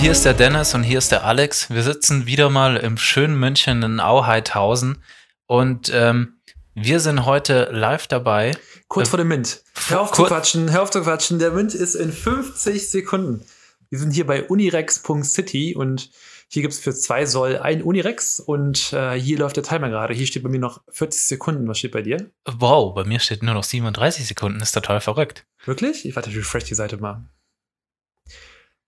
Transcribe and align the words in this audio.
Hier 0.00 0.12
ist 0.12 0.24
der 0.24 0.32
Dennis 0.32 0.74
und 0.74 0.82
hier 0.82 0.96
ist 0.96 1.12
der 1.12 1.24
Alex. 1.24 1.68
Wir 1.68 1.82
sitzen 1.82 2.24
wieder 2.24 2.48
mal 2.48 2.78
im 2.78 2.96
schönen 2.96 3.38
München 3.38 3.82
in 3.82 4.00
Auheithausen 4.00 5.02
und 5.46 5.90
ähm, 5.92 6.40
wir 6.74 7.00
sind 7.00 7.26
heute 7.26 7.68
live 7.70 8.06
dabei. 8.06 8.56
Kurz 8.88 9.08
Äh, 9.08 9.10
vor 9.10 9.18
dem 9.18 9.28
Mint. 9.28 9.62
Hör 9.88 10.00
auf 10.00 10.12
zu 10.12 10.24
quatschen, 10.24 10.72
hör 10.72 10.82
auf 10.82 10.90
zu 10.90 11.02
quatschen. 11.02 11.38
Der 11.38 11.50
Mint 11.50 11.74
ist 11.74 11.96
in 11.96 12.12
50 12.12 12.88
Sekunden. 12.88 13.44
Wir 13.90 13.98
sind 13.98 14.12
hier 14.12 14.26
bei 14.26 14.44
unirex.city 14.44 15.74
und 15.76 16.10
hier 16.48 16.62
gibt 16.62 16.72
es 16.72 16.80
für 16.80 16.94
2 16.94 17.26
Soll 17.26 17.58
ein 17.58 17.82
Unirex 17.82 18.40
und 18.40 18.94
äh, 18.94 19.20
hier 19.20 19.38
läuft 19.38 19.56
der 19.56 19.64
Timer 19.64 19.90
gerade. 19.90 20.14
Hier 20.14 20.26
steht 20.26 20.42
bei 20.42 20.48
mir 20.48 20.60
noch 20.60 20.80
40 20.88 21.22
Sekunden. 21.22 21.68
Was 21.68 21.78
steht 21.78 21.92
bei 21.92 22.00
dir? 22.00 22.30
Wow, 22.46 22.94
bei 22.94 23.04
mir 23.04 23.20
steht 23.20 23.42
nur 23.42 23.52
noch 23.52 23.64
37 23.64 24.26
Sekunden. 24.26 24.62
Ist 24.62 24.72
total 24.72 25.02
verrückt. 25.02 25.44
Wirklich? 25.66 26.06
Ich 26.06 26.16
warte, 26.16 26.30
ich 26.30 26.36
refresh 26.36 26.64
die 26.64 26.74
Seite 26.74 26.96
mal. 26.96 27.28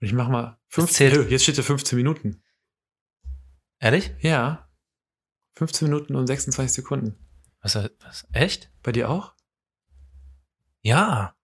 Und 0.02 0.06
ich 0.08 0.12
mach 0.14 0.26
mal 0.28 0.58
Es 0.68 0.74
15. 0.74 0.94
zählt- 1.12 1.14
Nö, 1.14 1.30
Jetzt 1.30 1.44
steht 1.44 1.54
hier 1.54 1.62
15 1.64 1.96
Minuten. 1.96 2.42
Ehrlich? 3.78 4.10
Ja. 4.20 4.68
15 5.54 5.88
Minuten 5.88 6.16
und 6.16 6.26
26 6.26 6.74
Sekunden. 6.74 7.16
Was, 7.60 7.76
was? 8.00 8.26
Echt? 8.32 8.72
Bei 8.82 8.90
dir 8.90 9.08
auch? 9.08 9.32
Ja. 10.80 11.36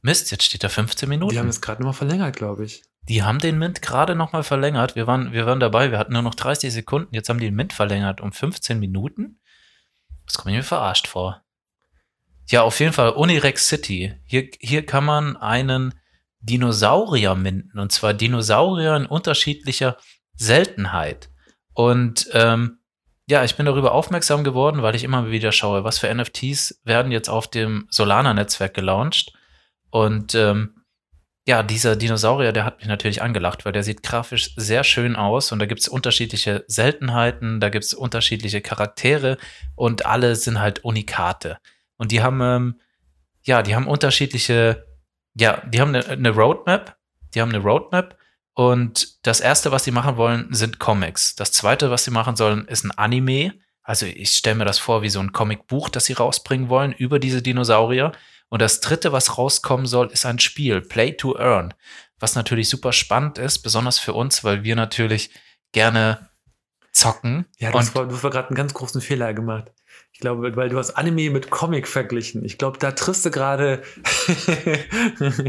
Mist, 0.00 0.30
jetzt 0.30 0.44
steht 0.44 0.64
da 0.64 0.70
15 0.70 1.06
Minuten. 1.06 1.32
Die 1.32 1.38
haben 1.38 1.48
es 1.48 1.60
gerade 1.60 1.82
nochmal 1.82 1.92
verlängert, 1.92 2.34
glaube 2.34 2.64
ich. 2.64 2.82
Die 3.02 3.22
haben 3.22 3.38
den 3.40 3.58
Mint 3.58 3.82
gerade 3.82 4.14
nochmal 4.14 4.42
verlängert. 4.42 4.96
Wir 4.96 5.06
waren, 5.06 5.32
wir 5.32 5.44
waren 5.44 5.60
dabei, 5.60 5.90
wir 5.90 5.98
hatten 5.98 6.14
nur 6.14 6.22
noch 6.22 6.34
30 6.34 6.72
Sekunden. 6.72 7.14
Jetzt 7.14 7.28
haben 7.28 7.38
die 7.40 7.46
den 7.46 7.54
Mint 7.56 7.74
verlängert 7.74 8.22
um 8.22 8.32
15 8.32 8.78
Minuten. 8.78 9.38
Das 10.24 10.38
kommt 10.38 10.54
mir 10.54 10.62
verarscht 10.62 11.08
vor. 11.08 11.44
Ja, 12.48 12.62
auf 12.62 12.80
jeden 12.80 12.94
Fall 12.94 13.10
Unirex 13.10 13.68
City. 13.68 14.14
Hier, 14.24 14.48
hier 14.60 14.86
kann 14.86 15.04
man 15.04 15.36
einen 15.36 15.94
Dinosaurier 16.40 17.34
minden. 17.34 17.78
Und 17.78 17.92
zwar 17.92 18.14
Dinosaurier 18.14 18.96
in 18.96 19.06
unterschiedlicher 19.06 19.96
Seltenheit. 20.34 21.30
Und 21.74 22.28
ähm, 22.32 22.78
ja, 23.26 23.44
ich 23.44 23.56
bin 23.56 23.66
darüber 23.66 23.92
aufmerksam 23.92 24.42
geworden, 24.42 24.82
weil 24.82 24.94
ich 24.96 25.04
immer 25.04 25.30
wieder 25.30 25.52
schaue, 25.52 25.84
was 25.84 25.98
für 25.98 26.12
NFTs 26.12 26.80
werden 26.84 27.12
jetzt 27.12 27.28
auf 27.28 27.46
dem 27.46 27.86
Solana-Netzwerk 27.90 28.74
gelauncht. 28.74 29.32
Und 29.90 30.34
ähm, 30.34 30.80
ja, 31.46 31.62
dieser 31.62 31.96
Dinosaurier, 31.96 32.52
der 32.52 32.64
hat 32.64 32.78
mich 32.78 32.86
natürlich 32.86 33.22
angelacht, 33.22 33.64
weil 33.64 33.72
der 33.72 33.82
sieht 33.82 34.02
grafisch 34.02 34.52
sehr 34.56 34.84
schön 34.84 35.16
aus 35.16 35.52
und 35.52 35.58
da 35.58 35.66
gibt 35.66 35.80
es 35.80 35.88
unterschiedliche 35.88 36.64
Seltenheiten, 36.68 37.60
da 37.60 37.70
gibt 37.70 37.84
es 37.84 37.94
unterschiedliche 37.94 38.60
Charaktere 38.60 39.38
und 39.74 40.06
alle 40.06 40.36
sind 40.36 40.60
halt 40.60 40.84
Unikate. 40.84 41.58
Und 41.96 42.12
die 42.12 42.22
haben, 42.22 42.40
ähm, 42.40 42.80
ja, 43.42 43.62
die 43.62 43.74
haben 43.74 43.88
unterschiedliche, 43.88 44.86
ja, 45.34 45.62
die 45.66 45.80
haben 45.80 45.94
eine, 45.94 46.06
eine 46.06 46.30
Roadmap, 46.30 46.96
die 47.34 47.40
haben 47.40 47.50
eine 47.50 47.62
Roadmap 47.62 48.16
und 48.54 49.24
das 49.26 49.40
erste, 49.40 49.72
was 49.72 49.84
sie 49.84 49.90
machen 49.90 50.16
wollen, 50.16 50.48
sind 50.52 50.78
Comics. 50.78 51.34
Das 51.34 51.52
zweite, 51.52 51.90
was 51.90 52.04
sie 52.04 52.10
machen 52.10 52.36
sollen, 52.36 52.66
ist 52.66 52.84
ein 52.84 52.90
Anime. 52.90 53.54
Also 53.82 54.06
ich 54.06 54.30
stelle 54.32 54.56
mir 54.56 54.64
das 54.64 54.78
vor 54.78 55.02
wie 55.02 55.08
so 55.08 55.20
ein 55.20 55.32
Comicbuch, 55.32 55.88
das 55.88 56.04
sie 56.04 56.12
rausbringen 56.12 56.68
wollen 56.68 56.92
über 56.92 57.18
diese 57.18 57.42
Dinosaurier. 57.42 58.12
Und 58.48 58.60
das 58.60 58.80
dritte, 58.80 59.12
was 59.12 59.38
rauskommen 59.38 59.86
soll, 59.86 60.08
ist 60.08 60.26
ein 60.26 60.40
Spiel, 60.40 60.80
Play 60.80 61.12
to 61.12 61.38
Earn, 61.38 61.72
was 62.18 62.34
natürlich 62.34 62.68
super 62.68 62.92
spannend 62.92 63.38
ist, 63.38 63.60
besonders 63.60 63.98
für 63.98 64.12
uns, 64.12 64.42
weil 64.44 64.64
wir 64.64 64.76
natürlich 64.76 65.30
gerne 65.72 66.28
zocken. 66.92 67.46
Ja, 67.58 67.70
das 67.70 67.94
war, 67.94 68.06
du 68.06 68.14
hast 68.14 68.22
gerade 68.22 68.48
einen 68.48 68.56
ganz 68.56 68.74
großen 68.74 69.00
Fehler 69.00 69.32
gemacht. 69.32 69.72
Ich 70.20 70.22
glaube, 70.22 70.54
weil 70.54 70.68
du 70.68 70.76
hast 70.76 70.98
Anime 70.98 71.30
mit 71.30 71.48
Comic 71.48 71.88
verglichen. 71.88 72.44
Ich 72.44 72.58
glaube, 72.58 72.78
da 72.78 72.92
triffst 72.92 73.24
du 73.24 73.30
gerade. 73.30 73.80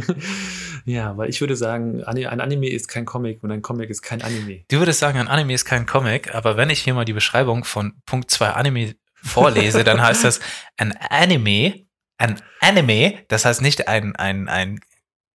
ja, 0.85 1.17
weil 1.17 1.29
ich 1.29 1.41
würde 1.41 1.57
sagen, 1.57 2.05
ein 2.05 2.39
Anime 2.39 2.69
ist 2.69 2.87
kein 2.87 3.03
Comic 3.03 3.43
und 3.43 3.51
ein 3.51 3.61
Comic 3.61 3.89
ist 3.89 4.01
kein 4.01 4.21
Anime. 4.21 4.63
du 4.69 4.79
würdest 4.79 5.01
sagen, 5.01 5.19
ein 5.19 5.27
Anime 5.27 5.51
ist 5.51 5.65
kein 5.65 5.85
Comic, 5.85 6.33
aber 6.33 6.55
wenn 6.55 6.69
ich 6.69 6.79
hier 6.79 6.93
mal 6.93 7.03
die 7.03 7.11
Beschreibung 7.11 7.65
von 7.65 8.01
Punkt 8.05 8.31
2 8.31 8.51
Anime 8.51 8.95
vorlese, 9.21 9.83
dann 9.83 10.01
heißt 10.01 10.23
das 10.23 10.39
ein 10.77 10.95
Anime, 11.09 11.85
ein 12.17 12.41
Anime, 12.61 13.25
das 13.27 13.43
heißt 13.43 13.61
nicht 13.61 13.89
ein, 13.89 14.15
ein, 14.15 14.47
ein, 14.47 14.79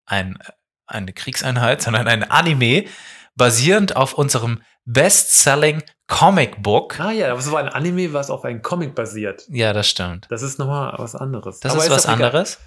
ein, 0.07 0.39
eine 0.87 1.13
Kriegseinheit, 1.13 1.83
sondern 1.83 2.09
ein 2.09 2.25
Anime, 2.25 2.87
basierend 3.35 3.97
auf 3.97 4.15
unserem 4.15 4.63
Best-Selling 4.87 5.83
Comic 6.07 6.63
Book. 6.63 6.99
Ah 7.01 7.11
ja, 7.13 7.33
aber 7.33 7.45
war 7.53 7.61
ein 7.61 7.69
Anime, 7.69 8.13
was 8.13 8.31
auf 8.31 8.45
einem 8.45 8.63
Comic 8.63 8.95
basiert. 8.95 9.45
Ja, 9.51 9.73
das 9.73 9.89
stimmt. 9.89 10.27
Das 10.31 10.43
ist 10.43 10.59
nochmal 10.59 10.95
was 10.99 11.15
anderes. 11.15 11.61
Das 11.61 11.73
Aber 11.73 11.83
ist 11.85 11.91
was 11.91 12.05
doch 12.05 12.15
egal. 12.15 12.27
anderes. 12.27 12.59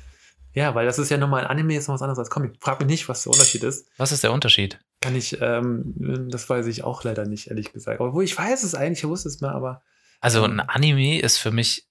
Ja, 0.54 0.76
weil 0.76 0.86
das 0.86 1.00
ist 1.00 1.10
ja 1.10 1.18
nochmal 1.18 1.42
ein 1.42 1.48
Anime, 1.48 1.76
ist 1.78 1.88
noch 1.88 1.96
was 1.96 2.02
anderes 2.02 2.20
als 2.20 2.30
Comic. 2.30 2.54
Frag 2.60 2.80
mich 2.80 2.88
nicht, 2.90 3.08
was 3.08 3.24
der 3.24 3.32
Unterschied 3.32 3.64
ist. 3.64 3.88
Was 3.98 4.12
ist 4.12 4.24
der 4.24 4.34
Unterschied? 4.34 4.80
Kann 5.02 5.16
ich, 5.16 5.38
ähm, 5.42 6.28
das 6.30 6.50
weiß 6.50 6.66
ich 6.68 6.84
auch 6.84 7.04
leider 7.04 7.26
nicht, 7.26 7.48
ehrlich 7.50 7.72
gesagt. 7.72 8.02
Obwohl 8.02 8.24
ich 8.26 8.38
weiß 8.38 8.64
es 8.64 8.76
eigentlich, 8.76 9.00
ich 9.04 9.08
wusste 9.08 9.30
es 9.30 9.40
mal, 9.42 9.54
aber 9.54 9.82
Also 10.20 10.44
Ähm. 10.44 10.60
ein 10.60 10.60
Anime 10.60 11.20
ist 11.22 11.38
für 11.38 11.52
mich, 11.52 11.88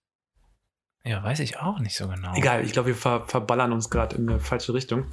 ja, 1.05 1.22
weiß 1.22 1.38
ich 1.41 1.59
auch 1.59 1.78
nicht 1.78 1.97
so 1.97 2.09
genau. 2.09 2.34
Egal, 2.34 2.65
ich 2.65 2.72
glaube, 2.72 2.88
wir 2.88 2.94
ver 2.97 3.25
verballern 3.27 3.72
uns 3.72 3.88
gerade 3.88 4.17
in 4.17 4.28
eine 4.28 4.41
falsche 4.41 4.75
Richtung. 4.75 5.06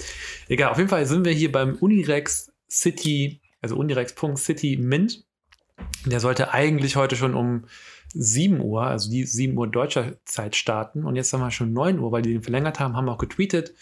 Egal, 0.49 0.71
auf 0.71 0.77
jeden 0.77 0.89
Fall 0.89 1.05
sind 1.05 1.23
wir 1.23 1.31
hier 1.31 1.51
beim 1.51 1.75
Unirex 1.75 2.51
City, 2.69 3.39
also 3.65 3.77
unirex.city 3.77 4.77
Mint. 4.77 5.25
Der 6.05 6.19
sollte 6.19 6.53
eigentlich 6.53 6.95
heute 6.95 7.15
schon 7.15 7.33
um 7.33 7.65
7 8.13 8.61
Uhr, 8.61 8.83
also 8.83 9.09
die 9.09 9.25
7 9.25 9.57
Uhr 9.57 9.67
deutscher 9.67 10.13
Zeit 10.23 10.55
starten. 10.55 11.03
Und 11.03 11.15
jetzt 11.15 11.33
haben 11.33 11.41
wir 11.41 11.49
schon 11.49 11.73
9 11.73 11.99
Uhr, 11.99 12.11
weil 12.11 12.21
die 12.21 12.31
den 12.31 12.43
verlängert 12.43 12.79
haben, 12.79 12.95
haben 12.95 13.05
wir 13.05 13.11
auch 13.11 13.17
getweetet. 13.17 13.73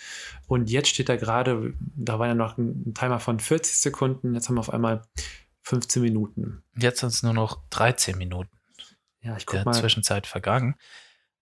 Und 0.48 0.70
jetzt 0.70 0.88
steht 0.88 1.10
da 1.10 1.18
gerade, 1.18 1.74
da 1.96 2.18
war 2.18 2.28
ja 2.28 2.34
noch 2.34 2.58
ein 2.58 2.94
Timer 2.94 3.20
von 3.20 3.40
40 3.40 3.78
Sekunden. 3.78 4.34
Jetzt 4.34 4.48
haben 4.48 4.56
wir 4.56 4.62
auf 4.62 4.74
einmal 4.74 5.04
15 5.64 6.02
Minuten. 6.02 6.64
Jetzt 6.78 7.02
sind 7.02 7.10
es 7.10 7.24
nur 7.24 7.34
noch 7.34 7.60
13 7.70 8.18
Minuten 8.18 8.50
Ja, 9.22 9.36
ich 9.36 9.46
guck 9.46 9.58
der 9.58 9.66
mal. 9.66 9.74
Zwischenzeit 9.74 10.26
vergangen. 10.26 10.76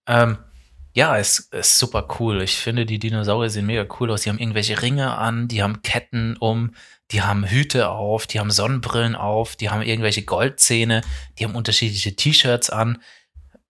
Ähm, 0.06 0.38
ja, 0.94 1.16
es 1.18 1.38
ist 1.52 1.78
super 1.78 2.06
cool. 2.18 2.42
Ich 2.42 2.56
finde, 2.56 2.84
die 2.84 2.98
Dinosaurier 2.98 3.48
sehen 3.48 3.66
mega 3.66 3.86
cool 3.98 4.10
aus. 4.10 4.22
Die 4.22 4.28
haben 4.28 4.38
irgendwelche 4.38 4.82
Ringe 4.82 5.16
an, 5.16 5.48
die 5.48 5.62
haben 5.62 5.80
Ketten 5.82 6.36
um, 6.36 6.74
die 7.10 7.22
haben 7.22 7.48
Hüte 7.48 7.88
auf, 7.88 8.26
die 8.26 8.40
haben 8.40 8.50
Sonnenbrillen 8.50 9.16
auf, 9.16 9.56
die 9.56 9.70
haben 9.70 9.82
irgendwelche 9.82 10.24
Goldzähne, 10.24 11.00
die 11.38 11.44
haben 11.44 11.54
unterschiedliche 11.54 12.14
T-Shirts 12.14 12.68
an. 12.68 13.02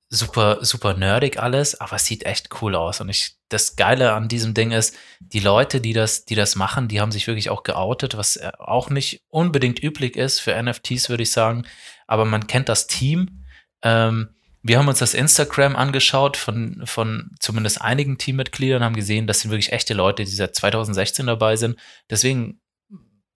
Super, 0.08 0.58
super 0.64 0.94
nerdig 0.94 1.38
alles, 1.38 1.80
aber 1.80 1.96
es 1.96 2.04
sieht 2.04 2.26
echt 2.26 2.50
cool 2.60 2.74
aus. 2.74 3.00
Und 3.00 3.08
ich, 3.08 3.36
das 3.48 3.76
Geile 3.76 4.12
an 4.12 4.28
diesem 4.28 4.52
Ding 4.52 4.72
ist, 4.72 4.96
die 5.20 5.40
Leute, 5.40 5.80
die 5.80 5.92
das, 5.92 6.24
die 6.24 6.34
das 6.34 6.56
machen, 6.56 6.88
die 6.88 7.00
haben 7.00 7.12
sich 7.12 7.28
wirklich 7.28 7.50
auch 7.50 7.62
geoutet, 7.62 8.16
was 8.16 8.36
äh, 8.36 8.50
auch 8.58 8.90
nicht 8.90 9.22
unbedingt 9.28 9.82
üblich 9.82 10.16
ist 10.16 10.40
für 10.40 10.60
NFTs, 10.60 11.08
würde 11.08 11.22
ich 11.22 11.30
sagen. 11.30 11.64
Aber 12.06 12.24
man 12.24 12.48
kennt 12.48 12.68
das 12.68 12.88
Team. 12.88 13.44
Ähm, 13.82 14.34
wir 14.62 14.78
haben 14.78 14.88
uns 14.88 15.00
das 15.00 15.14
Instagram 15.14 15.74
angeschaut 15.74 16.36
von, 16.36 16.82
von 16.84 17.30
zumindest 17.40 17.80
einigen 17.80 18.18
Teammitgliedern, 18.18 18.84
haben 18.84 18.94
gesehen, 18.94 19.26
das 19.26 19.40
sind 19.40 19.50
wirklich 19.50 19.72
echte 19.72 19.94
Leute, 19.94 20.24
die 20.24 20.30
seit 20.30 20.54
2016 20.54 21.26
dabei 21.26 21.56
sind. 21.56 21.78
Deswegen 22.08 22.60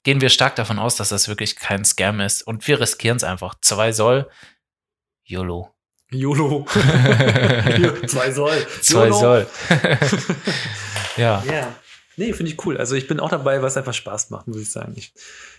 gehen 0.04 0.20
wir 0.20 0.28
stark 0.28 0.54
davon 0.54 0.78
aus, 0.78 0.94
dass 0.94 1.08
das 1.08 1.26
wirklich 1.26 1.56
kein 1.56 1.84
Scam 1.84 2.20
ist. 2.20 2.42
Und 2.42 2.66
wir 2.68 2.80
riskieren 2.80 3.16
es 3.16 3.24
einfach. 3.24 3.56
Zwei 3.60 3.90
soll. 3.90 4.30
YOLO. 5.24 5.74
YOLO. 6.10 6.64
Zwei 8.06 8.30
Soll. 8.30 8.66
Zwei 8.80 9.08
YOLO. 9.08 9.18
soll. 9.18 9.46
ja. 11.16 11.42
Ja. 11.44 11.74
Nee, 12.16 12.32
finde 12.32 12.52
ich 12.52 12.64
cool. 12.64 12.78
Also 12.78 12.94
ich 12.94 13.08
bin 13.08 13.18
auch 13.18 13.30
dabei, 13.30 13.60
was 13.62 13.76
einfach 13.76 13.92
Spaß 13.92 14.30
macht, 14.30 14.46
muss 14.46 14.58
ich 14.58 14.70
sagen. 14.70 14.94
Ich, 14.96 15.12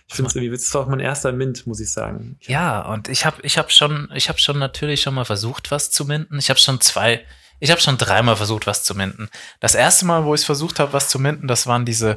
ich 0.08 0.14
finde 0.14 0.30
es 0.30 0.36
irgendwie, 0.36 0.50
das 0.50 0.62
ist 0.62 0.74
auch 0.74 0.86
mein 0.86 1.00
erster 1.00 1.32
Mint, 1.32 1.66
muss 1.66 1.80
ich 1.80 1.92
sagen. 1.92 2.38
Ich, 2.40 2.48
Ja, 2.48 2.80
und 2.80 3.08
ich 3.08 3.26
habe 3.26 3.36
ich 3.42 3.58
hab 3.58 3.70
schon, 3.70 4.10
ich 4.14 4.30
habe 4.30 4.38
schon 4.38 4.58
natürlich 4.58 5.02
schon 5.02 5.14
mal 5.14 5.26
versucht, 5.26 5.70
was 5.70 5.90
zu 5.90 6.06
minden. 6.06 6.38
Ich 6.38 6.48
habe 6.48 6.58
schon 6.58 6.80
zwei, 6.80 7.24
ich 7.60 7.70
habe 7.70 7.80
schon 7.80 7.98
dreimal 7.98 8.36
versucht, 8.36 8.66
was 8.66 8.84
zu 8.84 8.94
minden. 8.94 9.28
Das 9.60 9.74
erste 9.74 10.06
Mal, 10.06 10.24
wo 10.24 10.34
ich 10.34 10.46
versucht 10.46 10.80
habe, 10.80 10.94
was 10.94 11.10
zu 11.10 11.18
minden, 11.18 11.46
das 11.46 11.66
waren 11.66 11.84
diese 11.84 12.16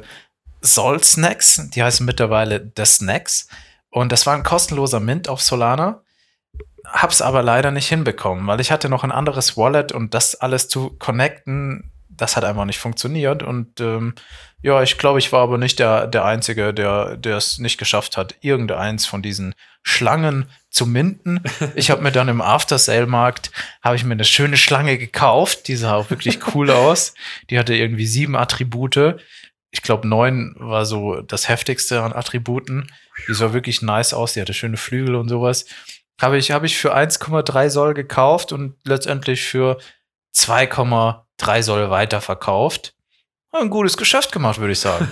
Sol 0.62 1.02
Snacks, 1.02 1.68
die 1.70 1.82
heißen 1.82 2.06
mittlerweile 2.06 2.72
The 2.76 2.86
Snacks. 2.86 3.48
Und 3.90 4.10
das 4.10 4.24
war 4.24 4.34
ein 4.34 4.42
kostenloser 4.42 5.00
Mint 5.00 5.28
auf 5.28 5.42
Solana. 5.42 6.00
Hab's 6.86 7.20
aber 7.20 7.42
leider 7.42 7.70
nicht 7.72 7.88
hinbekommen, 7.88 8.46
weil 8.46 8.60
ich 8.60 8.72
hatte 8.72 8.88
noch 8.88 9.04
ein 9.04 9.12
anderes 9.12 9.58
Wallet 9.58 9.92
und 9.92 10.14
das 10.14 10.34
alles 10.34 10.68
zu 10.68 10.96
connecten, 10.98 11.91
das 12.22 12.36
hat 12.36 12.44
einfach 12.44 12.66
nicht 12.66 12.78
funktioniert. 12.78 13.42
Und 13.42 13.80
ähm, 13.80 14.14
ja, 14.62 14.80
ich 14.80 14.96
glaube, 14.96 15.18
ich 15.18 15.32
war 15.32 15.42
aber 15.42 15.58
nicht 15.58 15.80
der, 15.80 16.06
der 16.06 16.24
Einzige, 16.24 16.72
der 16.72 17.18
es 17.24 17.58
nicht 17.58 17.78
geschafft 17.78 18.16
hat, 18.16 18.36
irgendeins 18.42 19.06
von 19.06 19.22
diesen 19.22 19.56
Schlangen 19.82 20.48
zu 20.70 20.86
minden. 20.86 21.40
Ich 21.74 21.90
habe 21.90 22.00
mir 22.00 22.12
dann 22.12 22.28
im 22.28 22.40
After-Sale-Markt, 22.40 23.50
habe 23.82 23.96
ich 23.96 24.04
mir 24.04 24.12
eine 24.12 24.24
schöne 24.24 24.56
Schlange 24.56 24.98
gekauft. 24.98 25.66
Die 25.66 25.74
sah 25.74 25.96
auch 25.96 26.10
wirklich 26.10 26.38
cool 26.54 26.70
aus. 26.70 27.14
Die 27.50 27.58
hatte 27.58 27.74
irgendwie 27.74 28.06
sieben 28.06 28.36
Attribute. 28.36 29.20
Ich 29.72 29.82
glaube, 29.82 30.06
neun 30.06 30.54
war 30.60 30.86
so 30.86 31.22
das 31.22 31.48
heftigste 31.48 32.02
an 32.02 32.12
Attributen. 32.12 32.92
Die 33.26 33.34
sah 33.34 33.52
wirklich 33.52 33.82
nice 33.82 34.14
aus. 34.14 34.34
Die 34.34 34.40
hatte 34.40 34.54
schöne 34.54 34.76
Flügel 34.76 35.16
und 35.16 35.28
sowas. 35.28 35.64
Habe 36.20 36.38
ich, 36.38 36.52
habe 36.52 36.66
ich 36.66 36.78
für 36.78 36.94
1,3 36.94 37.68
Soll 37.68 37.94
gekauft 37.94 38.52
und 38.52 38.76
letztendlich 38.84 39.42
für 39.42 39.78
2,3 41.42 41.62
Soll 41.62 41.90
weiterverkauft. 41.90 42.94
Ein 43.50 43.68
gutes 43.68 43.96
Geschäft 43.96 44.32
gemacht, 44.32 44.58
würde 44.60 44.72
ich 44.72 44.80
sagen. 44.80 45.08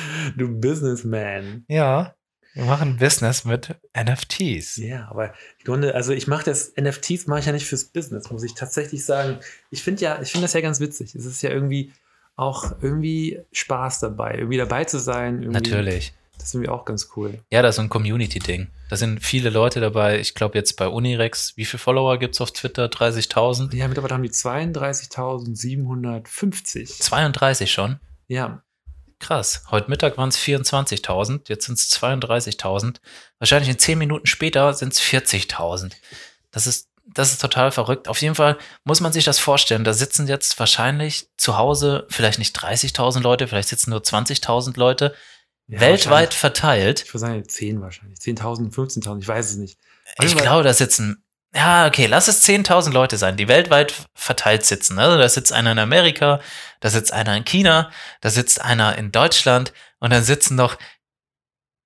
du 0.36 0.60
Businessman. 0.60 1.64
Ja. 1.68 2.14
Wir 2.54 2.64
machen 2.64 2.96
Business 2.96 3.44
mit 3.44 3.76
NFTs. 3.96 4.76
Ja, 4.76 5.08
aber 5.08 5.28
im 5.28 5.64
Grunde, 5.64 5.94
also 5.94 6.12
ich 6.12 6.26
mache 6.26 6.44
das, 6.44 6.72
NFTs 6.78 7.26
mache 7.26 7.40
ich 7.40 7.46
ja 7.46 7.52
nicht 7.52 7.66
fürs 7.66 7.84
Business, 7.84 8.28
muss 8.30 8.42
ich 8.42 8.54
tatsächlich 8.54 9.04
sagen. 9.04 9.38
Ich 9.70 9.82
finde 9.82 10.02
ja, 10.02 10.20
ich 10.20 10.32
finde 10.32 10.46
das 10.46 10.52
ja 10.52 10.60
ganz 10.60 10.80
witzig. 10.80 11.14
Es 11.14 11.24
ist 11.24 11.42
ja 11.42 11.50
irgendwie 11.50 11.92
auch 12.34 12.72
irgendwie 12.82 13.40
Spaß 13.52 14.00
dabei, 14.00 14.34
irgendwie 14.34 14.56
dabei 14.56 14.84
zu 14.84 14.98
sein. 14.98 15.40
Natürlich. 15.40 16.12
Das 16.40 16.48
ist 16.48 16.54
irgendwie 16.54 16.70
auch 16.70 16.84
ganz 16.84 17.10
cool. 17.16 17.38
Ja, 17.50 17.62
das 17.62 17.70
ist 17.70 17.76
so 17.76 17.82
ein 17.82 17.88
Community-Ding. 17.88 18.68
Da 18.88 18.96
sind 18.96 19.22
viele 19.22 19.50
Leute 19.50 19.80
dabei. 19.80 20.18
Ich 20.18 20.34
glaube 20.34 20.58
jetzt 20.58 20.76
bei 20.76 20.88
Unirex, 20.88 21.56
wie 21.56 21.64
viele 21.64 21.78
Follower 21.78 22.18
gibt 22.18 22.34
es 22.34 22.40
auf 22.40 22.50
Twitter? 22.52 22.86
30.000? 22.86 23.76
Ja, 23.76 23.86
mittlerweile 23.86 24.14
haben 24.14 24.22
die 24.22 24.30
32.750. 24.30 27.00
32 27.00 27.70
schon? 27.70 28.00
Ja. 28.26 28.62
Krass. 29.20 29.62
Heute 29.70 29.90
Mittag 29.90 30.16
waren 30.16 30.30
es 30.30 30.38
24.000, 30.38 31.42
jetzt 31.48 31.66
sind 31.66 31.78
es 31.78 31.92
32.000. 31.92 32.96
Wahrscheinlich 33.38 33.68
in 33.68 33.78
10 33.78 33.98
Minuten 33.98 34.26
später 34.26 34.72
sind 34.72 34.94
es 34.94 35.00
40.000. 35.00 35.92
Das 36.50 36.66
ist, 36.66 36.88
das 37.04 37.32
ist 37.32 37.40
total 37.40 37.70
verrückt. 37.70 38.08
Auf 38.08 38.22
jeden 38.22 38.34
Fall 38.34 38.56
muss 38.84 39.00
man 39.00 39.12
sich 39.12 39.24
das 39.24 39.38
vorstellen. 39.38 39.84
Da 39.84 39.92
sitzen 39.92 40.26
jetzt 40.26 40.58
wahrscheinlich 40.58 41.28
zu 41.36 41.58
Hause 41.58 42.06
vielleicht 42.08 42.38
nicht 42.38 42.58
30.000 42.58 43.20
Leute, 43.20 43.46
vielleicht 43.46 43.68
sitzen 43.68 43.90
nur 43.90 44.00
20.000 44.00 44.78
Leute. 44.78 45.14
Ja, 45.70 45.80
weltweit 45.80 46.34
verteilt. 46.34 47.04
Ich 47.04 47.14
würde 47.14 47.20
sagen 47.20 47.48
10 47.48 47.80
wahrscheinlich. 47.80 48.18
10.000, 48.18 48.74
15.000, 48.74 49.20
ich 49.20 49.28
weiß 49.28 49.50
es 49.50 49.56
nicht. 49.56 49.78
Ich 50.20 50.36
glaube, 50.36 50.64
da 50.64 50.74
sitzen, 50.74 51.22
ja, 51.54 51.86
okay, 51.86 52.06
lass 52.06 52.26
es 52.26 52.42
10.000 52.44 52.92
Leute 52.92 53.16
sein, 53.16 53.36
die 53.36 53.46
weltweit 53.46 53.94
verteilt 54.14 54.66
sitzen. 54.66 54.98
Also 54.98 55.16
da 55.16 55.28
sitzt 55.28 55.52
einer 55.52 55.70
in 55.70 55.78
Amerika, 55.78 56.40
da 56.80 56.90
sitzt 56.90 57.12
einer 57.12 57.36
in 57.36 57.44
China, 57.44 57.92
da 58.20 58.30
sitzt 58.30 58.60
einer 58.60 58.98
in 58.98 59.12
Deutschland 59.12 59.72
und 60.00 60.12
dann 60.12 60.24
sitzen 60.24 60.56
noch 60.56 60.76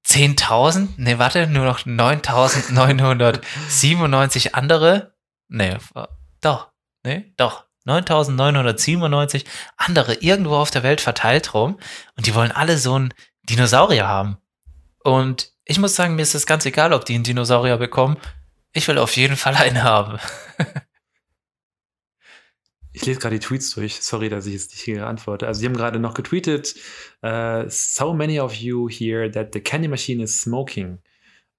10.000, 0.06 0.94
nee, 0.96 1.18
warte, 1.18 1.46
nur 1.46 1.66
noch 1.66 1.80
9.997 1.80 4.48
andere. 4.54 5.14
Nee, 5.48 5.76
doch, 6.40 6.70
nee, 7.04 7.34
doch. 7.36 7.64
9.997 7.86 9.44
andere 9.76 10.14
irgendwo 10.14 10.56
auf 10.56 10.70
der 10.70 10.82
Welt 10.82 11.02
verteilt 11.02 11.52
rum 11.52 11.78
und 12.16 12.26
die 12.26 12.34
wollen 12.34 12.50
alle 12.50 12.78
so 12.78 12.94
einen 12.94 13.12
Dinosaurier 13.44 14.06
haben. 14.06 14.36
Und 15.02 15.52
ich 15.64 15.78
muss 15.78 15.94
sagen, 15.94 16.16
mir 16.16 16.22
ist 16.22 16.34
es 16.34 16.46
ganz 16.46 16.66
egal, 16.66 16.92
ob 16.92 17.04
die 17.04 17.14
einen 17.14 17.24
Dinosaurier 17.24 17.76
bekommen. 17.76 18.16
Ich 18.72 18.88
will 18.88 18.98
auf 18.98 19.16
jeden 19.16 19.36
Fall 19.36 19.54
einen 19.54 19.82
haben. 19.82 20.18
Ich 22.96 23.04
lese 23.06 23.18
gerade 23.18 23.36
die 23.38 23.44
Tweets 23.44 23.74
durch. 23.74 24.00
Sorry, 24.02 24.28
dass 24.28 24.46
ich 24.46 24.52
jetzt 24.52 24.70
nicht 24.70 24.82
hier 24.82 25.06
antworte. 25.08 25.48
Also, 25.48 25.58
sie 25.60 25.66
haben 25.66 25.76
gerade 25.76 25.98
noch 25.98 26.14
getweetet: 26.14 26.76
äh, 27.22 27.64
So 27.68 28.14
many 28.14 28.38
of 28.38 28.54
you 28.54 28.88
here 28.88 29.28
that 29.32 29.52
the 29.52 29.60
candy 29.60 29.88
machine 29.88 30.22
is 30.22 30.40
smoking. 30.40 30.98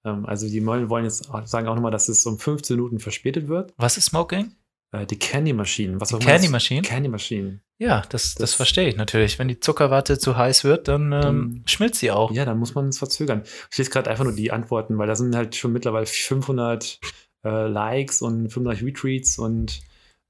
Ähm, 0.05 0.25
also, 0.25 0.47
die 0.47 0.65
wollen 0.65 1.03
jetzt 1.03 1.29
auch- 1.29 1.45
sagen 1.45 1.67
auch 1.67 1.75
nochmal, 1.75 1.91
dass 1.91 2.07
es 2.07 2.25
um 2.25 2.39
15 2.39 2.77
Minuten 2.77 2.99
verspätet 2.99 3.49
wird. 3.49 3.73
Was 3.75 3.97
ist 3.97 4.05
Smoking? 4.05 4.55
Äh, 4.93 5.05
die 5.05 5.19
Candy 5.19 5.51
Machine. 5.51 5.99
Was 5.99 6.09
Die 6.09 6.19
Candy 6.19 6.47
Machine? 6.47 6.81
Candy 6.83 7.09
Machine. 7.09 7.59
Ja, 7.77 8.01
das, 8.09 8.09
das, 8.09 8.35
Das- 8.35 8.53
verstehe 8.53 8.87
ich 8.87 8.95
natürlich. 8.95 9.37
Wenn 9.37 9.47
die 9.49 9.59
Zuckerwatte 9.59 10.17
zu 10.17 10.37
heiß 10.37 10.63
wird, 10.63 10.87
dann 10.87 11.11
ähm, 11.11 11.21
Dann- 11.21 11.63
schmilzt 11.67 11.99
sie 11.99 12.11
auch. 12.11 12.31
Ja, 12.31 12.45
da 12.45 12.55
muss 12.55 12.73
man 12.75 12.87
es 12.87 12.97
verzögern. 12.99 13.43
Ich 13.71 13.77
lese 13.77 13.89
gerade 13.89 14.09
einfach 14.09 14.23
nur 14.23 14.33
die 14.33 14.51
Antworten, 14.51 14.97
weil 14.97 15.07
da 15.07 15.15
sind 15.15 15.35
halt 15.35 15.55
schon 15.55 15.73
mittlerweile 15.73 16.05
500 16.05 16.99
äh, 17.43 17.67
Likes 17.67 18.21
und 18.21 18.49
35 18.49 18.85
Retweets 18.87 19.37
und 19.37 19.81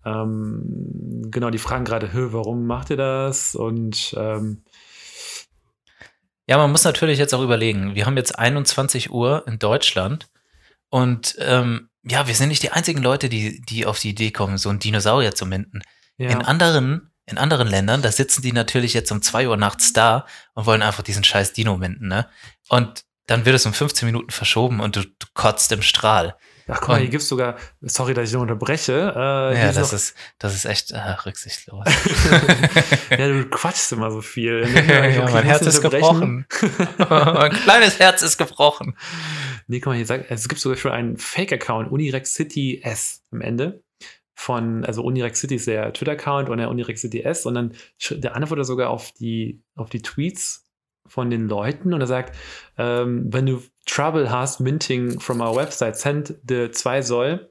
ähm, 0.05 1.27
genau, 1.31 1.49
die 1.49 1.57
fragen 1.57 1.85
gerade, 1.85 2.13
"Hö, 2.13 2.29
warum 2.31 2.65
macht 2.67 2.89
ihr 2.89 2.97
das? 2.97 3.55
Und 3.55 4.13
ähm, 4.17 4.63
Ja, 6.47 6.57
man 6.57 6.69
muss 6.71 6.83
natürlich 6.83 7.17
jetzt 7.17 7.33
auch 7.33 7.41
überlegen. 7.41 7.95
Wir 7.95 8.05
haben 8.05 8.17
jetzt 8.17 8.37
21 8.37 9.09
Uhr 9.11 9.43
in 9.47 9.57
Deutschland 9.57 10.27
und 10.89 11.35
ähm, 11.39 11.89
ja, 12.03 12.27
wir 12.27 12.35
sind 12.35 12.49
nicht 12.49 12.61
die 12.61 12.71
einzigen 12.71 13.01
Leute, 13.01 13.29
die, 13.29 13.61
die 13.61 13.87
auf 13.87 13.97
die 13.99 14.09
Idee 14.11 14.29
kommen, 14.31 14.57
so 14.59 14.69
einen 14.69 14.77
Dinosaurier 14.79 15.33
zu 15.33 15.47
minden. 15.47 15.81
ja, 16.17 16.29
In 16.29 16.43
anderen, 16.43 17.09
in 17.25 17.37
anderen 17.37 17.67
Ländern, 17.67 18.01
da 18.01 18.11
sitzen 18.11 18.41
die 18.41 18.51
natürlich 18.51 18.93
jetzt 18.93 19.11
um 19.11 19.21
2 19.21 19.47
Uhr 19.47 19.57
nachts 19.57 19.93
da 19.93 20.25
und 20.53 20.65
wollen 20.65 20.81
einfach 20.81 21.03
diesen 21.03 21.23
scheiß 21.23 21.53
Dino 21.53 21.77
minden, 21.77 22.07
ne? 22.07 22.27
Und 22.69 23.03
dann 23.27 23.45
wird 23.45 23.55
es 23.55 23.65
um 23.65 23.73
15 23.73 24.05
Minuten 24.05 24.29
verschoben 24.29 24.79
und 24.79 24.95
du, 24.95 25.01
du 25.01 25.27
kotzt 25.33 25.71
im 25.71 25.81
Strahl. 25.81 26.35
ach 26.67 26.79
guck 26.79 26.89
mal, 26.89 26.99
hier 26.99 27.09
gibt 27.09 27.23
es 27.23 27.29
sogar, 27.29 27.55
sorry, 27.81 28.13
dass 28.13 28.27
ich 28.29 28.33
noch 28.35 28.41
unterbreche. 28.41 29.13
Äh, 29.15 29.59
Ja, 29.59 29.71
das 29.71 29.93
ist, 29.93 30.13
das 30.37 30.53
ist 30.53 30.65
echt 30.65 30.91
äh, 30.91 30.99
rücksichtslos. 30.99 31.85
ja, 33.09 33.27
du 33.27 33.45
quatschst 33.49 33.91
immer 33.93 34.11
so 34.11 34.21
viel. 34.21 34.67
Ja, 34.75 34.99
okay, 34.99 35.33
mein 35.33 35.43
Herz 35.45 35.65
ist 35.65 35.81
gebrochen. 35.81 36.45
mein 37.09 37.51
kleines 37.51 37.97
Herz 37.97 38.21
ist 38.21 38.37
gebrochen. 38.37 38.95
Nee, 39.67 39.79
guck 39.79 39.91
mal, 39.91 39.95
hier 39.95 40.05
sagt, 40.05 40.25
es 40.29 40.47
gibt 40.47 40.61
sogar 40.61 40.77
schon 40.77 40.91
einen 40.91 41.17
Fake-Account, 41.17 41.91
Unirex 41.91 42.35
City 42.35 42.81
S 42.83 43.23
am 43.31 43.41
Ende. 43.41 43.81
Von, 44.37 44.83
also 44.85 45.01
Unirex 45.01 45.39
City 45.39 45.55
ist 45.55 45.67
der 45.67 45.93
Twitter-Account 45.93 46.49
und 46.49 46.57
der 46.57 46.69
Unirex 46.69 47.01
City 47.01 47.21
S. 47.21 47.45
Und 47.45 47.55
dann 47.55 47.73
der 48.11 48.35
antwortet 48.35 48.65
sogar 48.65 48.89
auf 48.89 49.11
die, 49.13 49.61
auf 49.75 49.89
die 49.89 50.01
Tweets 50.01 50.69
von 51.07 51.29
den 51.29 51.47
Leuten 51.47 51.93
und 51.93 52.01
er 52.01 52.07
sagt, 52.07 52.35
ähm, 52.77 53.31
wenn 53.31 53.45
du 53.45 53.61
Trouble 53.85 54.29
hast, 54.31 54.59
minting 54.59 55.19
from 55.19 55.39
our 55.39 55.55
website, 55.55 55.95
send 55.97 56.35
the 56.49 56.69
2 56.71 57.01
Soll 57.03 57.49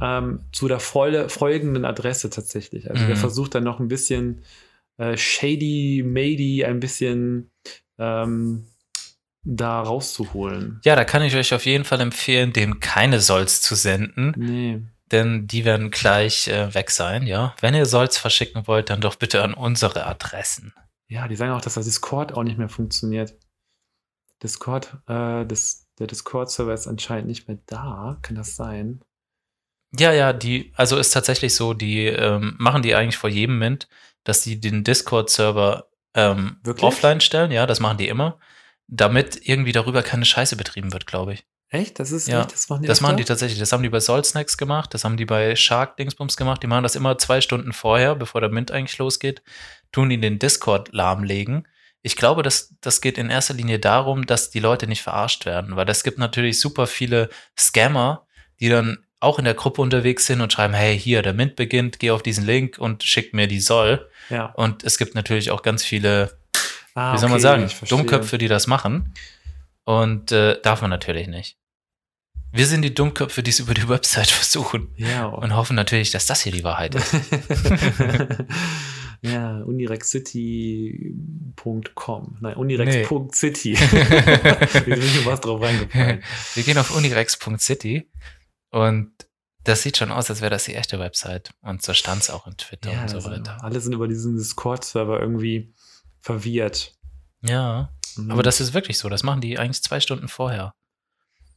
ähm, 0.00 0.40
zu 0.52 0.68
der 0.68 0.80
volle, 0.80 1.28
folgenden 1.28 1.84
Adresse 1.84 2.30
tatsächlich. 2.30 2.90
Also 2.90 3.06
der 3.06 3.16
Mhm. 3.16 3.20
versucht 3.20 3.54
dann 3.54 3.64
noch 3.64 3.80
ein 3.80 3.88
bisschen 3.88 4.42
äh, 4.98 5.16
shady, 5.16 6.02
mady, 6.04 6.64
ein 6.64 6.80
bisschen 6.80 7.50
ähm, 7.98 8.66
da 9.44 9.80
rauszuholen. 9.80 10.80
Ja, 10.84 10.96
da 10.96 11.04
kann 11.04 11.22
ich 11.22 11.34
euch 11.36 11.54
auf 11.54 11.64
jeden 11.64 11.84
Fall 11.84 12.00
empfehlen, 12.00 12.52
dem 12.52 12.80
keine 12.80 13.20
Solls 13.20 13.62
zu 13.62 13.74
senden, 13.74 14.34
Nee. 14.36 14.80
Denn 15.12 15.46
die 15.46 15.64
werden 15.64 15.90
gleich 15.90 16.48
äh, 16.48 16.72
weg 16.74 16.90
sein, 16.90 17.26
ja. 17.26 17.54
Wenn 17.60 17.74
ihr 17.74 17.86
Solls 17.86 18.18
verschicken 18.18 18.66
wollt, 18.66 18.90
dann 18.90 19.00
doch 19.00 19.16
bitte 19.16 19.42
an 19.42 19.54
unsere 19.54 20.06
Adressen. 20.06 20.72
Ja, 21.08 21.26
die 21.26 21.36
sagen 21.36 21.52
auch, 21.52 21.60
dass 21.60 21.74
der 21.74 21.82
Discord 21.82 22.32
auch 22.34 22.44
nicht 22.44 22.58
mehr 22.58 22.68
funktioniert. 22.68 23.34
Discord, 24.42 24.94
äh, 25.08 25.44
das, 25.44 25.88
der 25.98 26.06
Discord-Server 26.06 26.72
ist 26.72 26.86
anscheinend 26.86 27.26
nicht 27.26 27.48
mehr 27.48 27.58
da. 27.66 28.18
Kann 28.22 28.36
das 28.36 28.56
sein? 28.56 29.02
Ja, 29.98 30.12
ja, 30.12 30.32
die, 30.32 30.72
also 30.76 30.96
ist 30.96 31.10
tatsächlich 31.10 31.54
so, 31.54 31.74
die 31.74 32.06
ähm, 32.06 32.54
machen 32.58 32.82
die 32.82 32.94
eigentlich 32.94 33.16
vor 33.16 33.28
jedem 33.28 33.58
Mint, 33.58 33.88
dass 34.22 34.42
die 34.42 34.60
den 34.60 34.84
Discord-Server 34.84 35.90
ähm, 36.14 36.60
offline 36.80 37.20
stellen, 37.20 37.50
ja, 37.50 37.66
das 37.66 37.80
machen 37.80 37.98
die 37.98 38.08
immer, 38.08 38.38
damit 38.86 39.48
irgendwie 39.48 39.72
darüber 39.72 40.02
keine 40.02 40.24
Scheiße 40.24 40.56
betrieben 40.56 40.92
wird, 40.92 41.06
glaube 41.06 41.34
ich. 41.34 41.46
Echt? 41.70 41.98
Das 41.98 42.10
ist 42.10 42.28
Ja, 42.28 42.42
echt, 42.42 42.52
das 42.52 42.68
machen 42.68 42.82
die 42.82 42.88
Das 42.88 43.00
machen 43.00 43.16
die 43.16 43.24
tatsächlich. 43.24 43.58
Das 43.58 43.72
haben 43.72 43.82
die 43.82 43.88
bei 43.88 44.00
Soul 44.00 44.24
Snacks 44.24 44.56
gemacht, 44.56 44.92
das 44.92 45.04
haben 45.04 45.16
die 45.16 45.24
bei 45.24 45.54
Shark 45.56 45.96
Dingsbums 45.96 46.36
gemacht. 46.36 46.62
Die 46.62 46.66
machen 46.66 46.82
das 46.82 46.96
immer 46.96 47.16
zwei 47.18 47.40
Stunden 47.40 47.72
vorher, 47.72 48.14
bevor 48.16 48.40
der 48.40 48.50
Mint 48.50 48.70
eigentlich 48.70 48.98
losgeht, 48.98 49.42
tun 49.92 50.08
die 50.08 50.20
den 50.20 50.38
Discord 50.38 50.92
lahmlegen. 50.92 51.66
Ich 52.02 52.16
glaube, 52.16 52.42
das, 52.42 52.74
das 52.80 53.00
geht 53.00 53.18
in 53.18 53.30
erster 53.30 53.54
Linie 53.54 53.78
darum, 53.78 54.26
dass 54.26 54.50
die 54.50 54.58
Leute 54.60 54.86
nicht 54.86 55.02
verarscht 55.02 55.46
werden, 55.46 55.76
weil 55.76 55.88
es 55.88 56.02
gibt 56.02 56.18
natürlich 56.18 56.58
super 56.58 56.86
viele 56.86 57.28
Scammer, 57.58 58.26
die 58.58 58.68
dann 58.68 59.04
auch 59.20 59.38
in 59.38 59.44
der 59.44 59.54
Gruppe 59.54 59.82
unterwegs 59.82 60.26
sind 60.26 60.40
und 60.40 60.52
schreiben, 60.52 60.72
hey, 60.72 60.98
hier, 60.98 61.20
der 61.22 61.34
Mint 61.34 61.54
beginnt, 61.54 61.98
geh 61.98 62.10
auf 62.10 62.22
diesen 62.22 62.46
Link 62.46 62.78
und 62.78 63.04
schick 63.04 63.34
mir 63.34 63.46
die 63.46 63.60
Soll. 63.60 64.08
Ja. 64.30 64.46
Und 64.46 64.82
es 64.82 64.96
gibt 64.96 65.14
natürlich 65.14 65.50
auch 65.50 65.62
ganz 65.62 65.84
viele 65.84 66.40
Ah, 66.94 67.14
wie 67.14 67.18
soll 67.18 67.28
man 67.28 67.36
okay, 67.36 67.42
sagen, 67.42 67.64
ich 67.66 67.76
verstehe. 67.76 67.98
Dummköpfe, 67.98 68.38
die 68.38 68.48
das 68.48 68.66
machen. 68.66 69.14
Und 69.84 70.32
äh, 70.32 70.60
darf 70.62 70.80
man 70.80 70.90
natürlich 70.90 71.28
nicht. 71.28 71.56
Wir 72.52 72.66
sind 72.66 72.82
die 72.82 72.92
Dummköpfe, 72.94 73.42
die 73.42 73.50
es 73.50 73.60
über 73.60 73.74
die 73.74 73.88
Website 73.88 74.26
versuchen 74.28 74.88
Ja. 74.96 75.26
und 75.26 75.54
hoffen 75.54 75.76
natürlich, 75.76 76.10
dass 76.10 76.26
das 76.26 76.42
hier 76.42 76.52
die 76.52 76.64
Wahrheit 76.64 76.94
ist. 76.96 77.14
ja, 79.22 79.58
unirexcity.com. 79.62 82.38
Nein, 82.40 82.56
unirex.city. 82.56 83.74
Wir 83.78 84.96
sind 84.96 85.02
hier 85.12 85.26
was 85.26 85.40
drauf 85.40 85.60
reingefallen. 85.62 86.22
Wir 86.54 86.62
gehen 86.62 86.78
auf 86.78 86.94
unirex.city 86.96 88.10
und 88.70 89.12
das 89.64 89.82
sieht 89.82 89.98
schon 89.98 90.10
aus, 90.10 90.30
als 90.30 90.40
wäre 90.40 90.50
das 90.50 90.64
die 90.64 90.74
echte 90.74 90.98
Website. 90.98 91.52
Und 91.60 91.82
so 91.82 91.92
stand 91.92 92.22
es 92.22 92.30
auch 92.30 92.46
in 92.46 92.56
Twitter 92.56 92.90
Ja, 92.92 93.02
und 93.02 93.10
so 93.10 93.16
also 93.16 93.30
weiter. 93.30 93.62
alle 93.62 93.78
sind 93.80 93.92
über 93.92 94.08
diesen 94.08 94.36
Discord-Server 94.36 95.20
irgendwie 95.20 95.74
verwirrt. 96.20 96.94
Ja, 97.42 97.90
Mhm. 98.16 98.32
aber 98.32 98.42
das 98.42 98.60
ist 98.60 98.74
wirklich 98.74 98.98
so. 98.98 99.08
Das 99.08 99.22
machen 99.22 99.40
die 99.40 99.56
eigentlich 99.58 99.82
zwei 99.84 100.00
Stunden 100.00 100.26
vorher. 100.28 100.72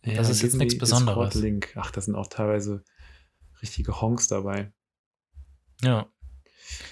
Das 0.04 0.30
ist 0.30 0.42
jetzt 0.42 0.56
nichts 0.56 0.78
Besonderes. 0.78 1.30
Discord-Link. 1.30 1.74
Ach, 1.76 1.92
da 1.92 2.02
sind 2.02 2.16
auch 2.16 2.28
teilweise 2.28 2.84
richtige 3.62 4.02
Honks 4.02 4.28
dabei. 4.28 4.72
Ja. 5.82 6.08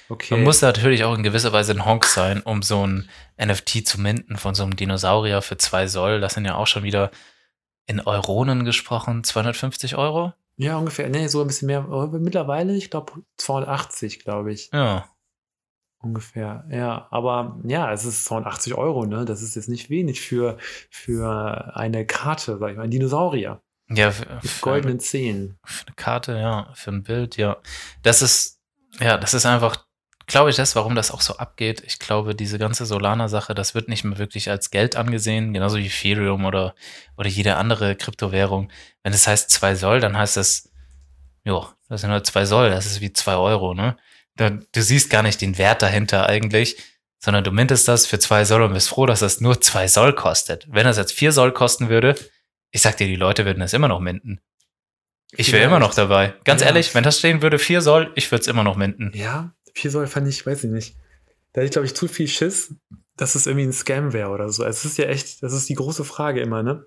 Okay. 0.09 0.33
Man 0.35 0.43
muss 0.43 0.61
natürlich 0.61 1.03
auch 1.03 1.15
in 1.15 1.23
gewisser 1.23 1.53
Weise 1.53 1.71
ein 1.73 1.85
Honk 1.85 2.05
sein, 2.05 2.41
um 2.41 2.61
so 2.61 2.85
ein 2.85 3.09
NFT 3.41 3.87
zu 3.87 3.99
minden 3.99 4.37
von 4.37 4.55
so 4.55 4.63
einem 4.63 4.75
Dinosaurier 4.75 5.41
für 5.41 5.57
zwei 5.57 5.87
Soll. 5.87 6.21
Das 6.21 6.33
sind 6.33 6.45
ja 6.45 6.55
auch 6.55 6.67
schon 6.67 6.83
wieder 6.83 7.11
in 7.87 7.99
Euronen 7.99 8.63
gesprochen, 8.63 9.23
250 9.23 9.95
Euro. 9.97 10.33
ja, 10.57 10.77
ungefähr. 10.77 11.09
Nee, 11.09 11.27
so 11.27 11.41
ein 11.41 11.47
bisschen 11.47 11.65
mehr. 11.67 11.81
Mittlerweile, 11.81 12.75
ich 12.75 12.89
glaube, 12.89 13.13
280, 13.37 14.19
glaube 14.19 14.53
ich. 14.53 14.69
Ja. 14.71 15.09
Ungefähr, 16.03 16.65
ja. 16.71 17.07
Aber 17.11 17.59
ja, 17.63 17.91
es 17.91 18.05
ist 18.05 18.25
280 18.25 18.73
Euro, 18.75 19.05
ne? 19.05 19.23
Das 19.25 19.43
ist 19.43 19.55
jetzt 19.55 19.69
nicht 19.69 19.89
wenig 19.91 20.21
für, 20.21 20.57
für 20.89 21.75
eine 21.75 22.05
Karte, 22.07 22.57
sag 22.57 22.71
ich 22.71 22.77
mal, 22.77 22.83
ein 22.83 22.91
Dinosaurier. 22.91 23.61
Ja, 23.87 24.11
für, 24.11 24.25
Mit 24.41 24.61
goldenen 24.61 24.99
Zähnen. 24.99 25.59
für 25.63 25.85
eine 25.85 25.95
Karte, 25.95 26.37
ja, 26.37 26.69
für 26.73 26.91
ein 26.91 27.03
Bild, 27.03 27.37
ja. 27.37 27.57
Das 28.01 28.21
ist, 28.21 28.59
ja, 28.99 29.17
das 29.17 29.33
ist 29.35 29.45
einfach, 29.45 29.85
glaube 30.25 30.49
ich, 30.49 30.55
das, 30.55 30.75
warum 30.75 30.95
das 30.95 31.11
auch 31.11 31.21
so 31.21 31.37
abgeht. 31.37 31.83
Ich 31.85 31.99
glaube, 31.99 32.33
diese 32.33 32.57
ganze 32.57 32.85
Solana-Sache, 32.85 33.53
das 33.53 33.75
wird 33.75 33.87
nicht 33.87 34.03
mehr 34.03 34.17
wirklich 34.17 34.49
als 34.49 34.71
Geld 34.71 34.95
angesehen, 34.95 35.53
genauso 35.53 35.77
wie 35.77 35.85
Ethereum 35.87 36.45
oder, 36.45 36.73
oder 37.17 37.29
jede 37.29 37.57
andere 37.57 37.95
Kryptowährung. 37.95 38.71
Wenn 39.03 39.13
es 39.13 39.27
heißt 39.27 39.51
2 39.51 39.75
Soll, 39.75 39.99
dann 39.99 40.17
heißt 40.17 40.37
das, 40.37 40.71
jo, 41.43 41.67
das 41.89 42.01
sind 42.01 42.09
nur 42.09 42.23
2 42.23 42.45
Soll, 42.45 42.69
das 42.71 42.85
ist 42.87 43.01
wie 43.01 43.13
2 43.13 43.35
Euro, 43.35 43.73
ne? 43.75 43.97
Du 44.49 44.81
siehst 44.81 45.09
gar 45.09 45.23
nicht 45.23 45.41
den 45.41 45.57
Wert 45.57 45.81
dahinter 45.81 46.27
eigentlich, 46.27 46.77
sondern 47.19 47.43
du 47.43 47.51
mintest 47.51 47.87
das 47.87 48.07
für 48.07 48.19
2 48.19 48.45
Soll 48.45 48.61
und 48.63 48.73
bist 48.73 48.89
froh, 48.89 49.05
dass 49.05 49.19
das 49.19 49.41
nur 49.41 49.61
2 49.61 49.87
Soll 49.87 50.13
kostet. 50.13 50.67
Wenn 50.71 50.85
das 50.85 50.97
jetzt 50.97 51.13
4 51.13 51.31
Soll 51.31 51.51
kosten 51.51 51.89
würde, 51.89 52.15
ich 52.71 52.81
sag 52.81 52.97
dir, 52.97 53.07
die 53.07 53.15
Leute 53.15 53.45
würden 53.45 53.59
das 53.59 53.73
immer 53.73 53.87
noch 53.87 53.99
minden. 53.99 54.39
Ich 55.33 55.51
wäre 55.53 55.63
immer 55.63 55.79
noch 55.79 55.93
dabei. 55.93 56.33
Ganz 56.43 56.61
Ja. 56.61 56.67
ehrlich, 56.67 56.93
wenn 56.93 57.03
das 57.03 57.19
stehen 57.19 57.41
würde, 57.41 57.59
4 57.59 57.81
Soll, 57.81 58.11
ich 58.15 58.31
würde 58.31 58.41
es 58.41 58.47
immer 58.47 58.63
noch 58.63 58.75
minden. 58.75 59.11
Ja, 59.13 59.53
4 59.75 59.91
Soll 59.91 60.07
fand 60.07 60.27
ich, 60.27 60.45
weiß 60.45 60.63
ich 60.65 60.71
nicht. 60.71 60.95
Da 61.53 61.61
hatte 61.61 61.65
ich, 61.65 61.71
glaube 61.71 61.85
ich, 61.85 61.93
zu 61.95 62.07
viel 62.07 62.27
Schiss, 62.27 62.73
dass 63.17 63.35
es 63.35 63.45
irgendwie 63.45 63.65
ein 63.67 63.73
Scam 63.73 64.13
wäre 64.13 64.29
oder 64.29 64.49
so. 64.49 64.63
Es 64.65 64.83
ist 64.85 64.97
ja 64.97 65.05
echt, 65.05 65.43
das 65.43 65.53
ist 65.53 65.69
die 65.69 65.75
große 65.75 66.03
Frage 66.05 66.41
immer, 66.41 66.63
ne? 66.63 66.85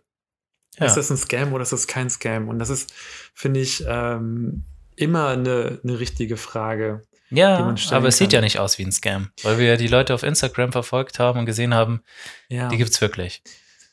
Ja. 0.79 0.87
Ist 0.87 0.97
das 0.97 1.11
ein 1.11 1.17
Scam 1.17 1.53
oder 1.53 1.63
ist 1.63 1.73
das 1.73 1.87
kein 1.87 2.11
Scam? 2.11 2.49
Und 2.49 2.59
das 2.59 2.69
ist, 2.71 2.93
finde 3.35 3.61
ich, 3.61 3.85
ähm, 3.87 4.65
immer 4.97 5.29
eine, 5.29 5.81
eine 5.85 6.01
richtige 6.01 6.37
Frage. 6.37 7.03
Die 7.31 7.37
Ja, 7.37 7.75
aber 7.91 8.09
es 8.09 8.19
sieht 8.19 8.31
kann. 8.31 8.37
ja 8.37 8.41
nicht 8.43 8.59
aus 8.59 8.79
wie 8.79 8.85
ein 8.85 8.93
Scam, 8.93 9.31
weil 9.43 9.59
wir 9.59 9.67
ja 9.67 9.77
die 9.77 9.87
Leute 9.89 10.15
auf 10.15 10.23
Instagram 10.23 10.73
verfolgt 10.73 11.19
haben 11.19 11.39
und 11.41 11.47
gesehen 11.47 11.75
haben, 11.75 12.03
Ja. 12.49 12.69
die 12.69 12.77
gibt's 12.77 13.01
wirklich. 13.01 13.43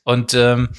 Und 0.04 0.34
ähm, 0.34 0.70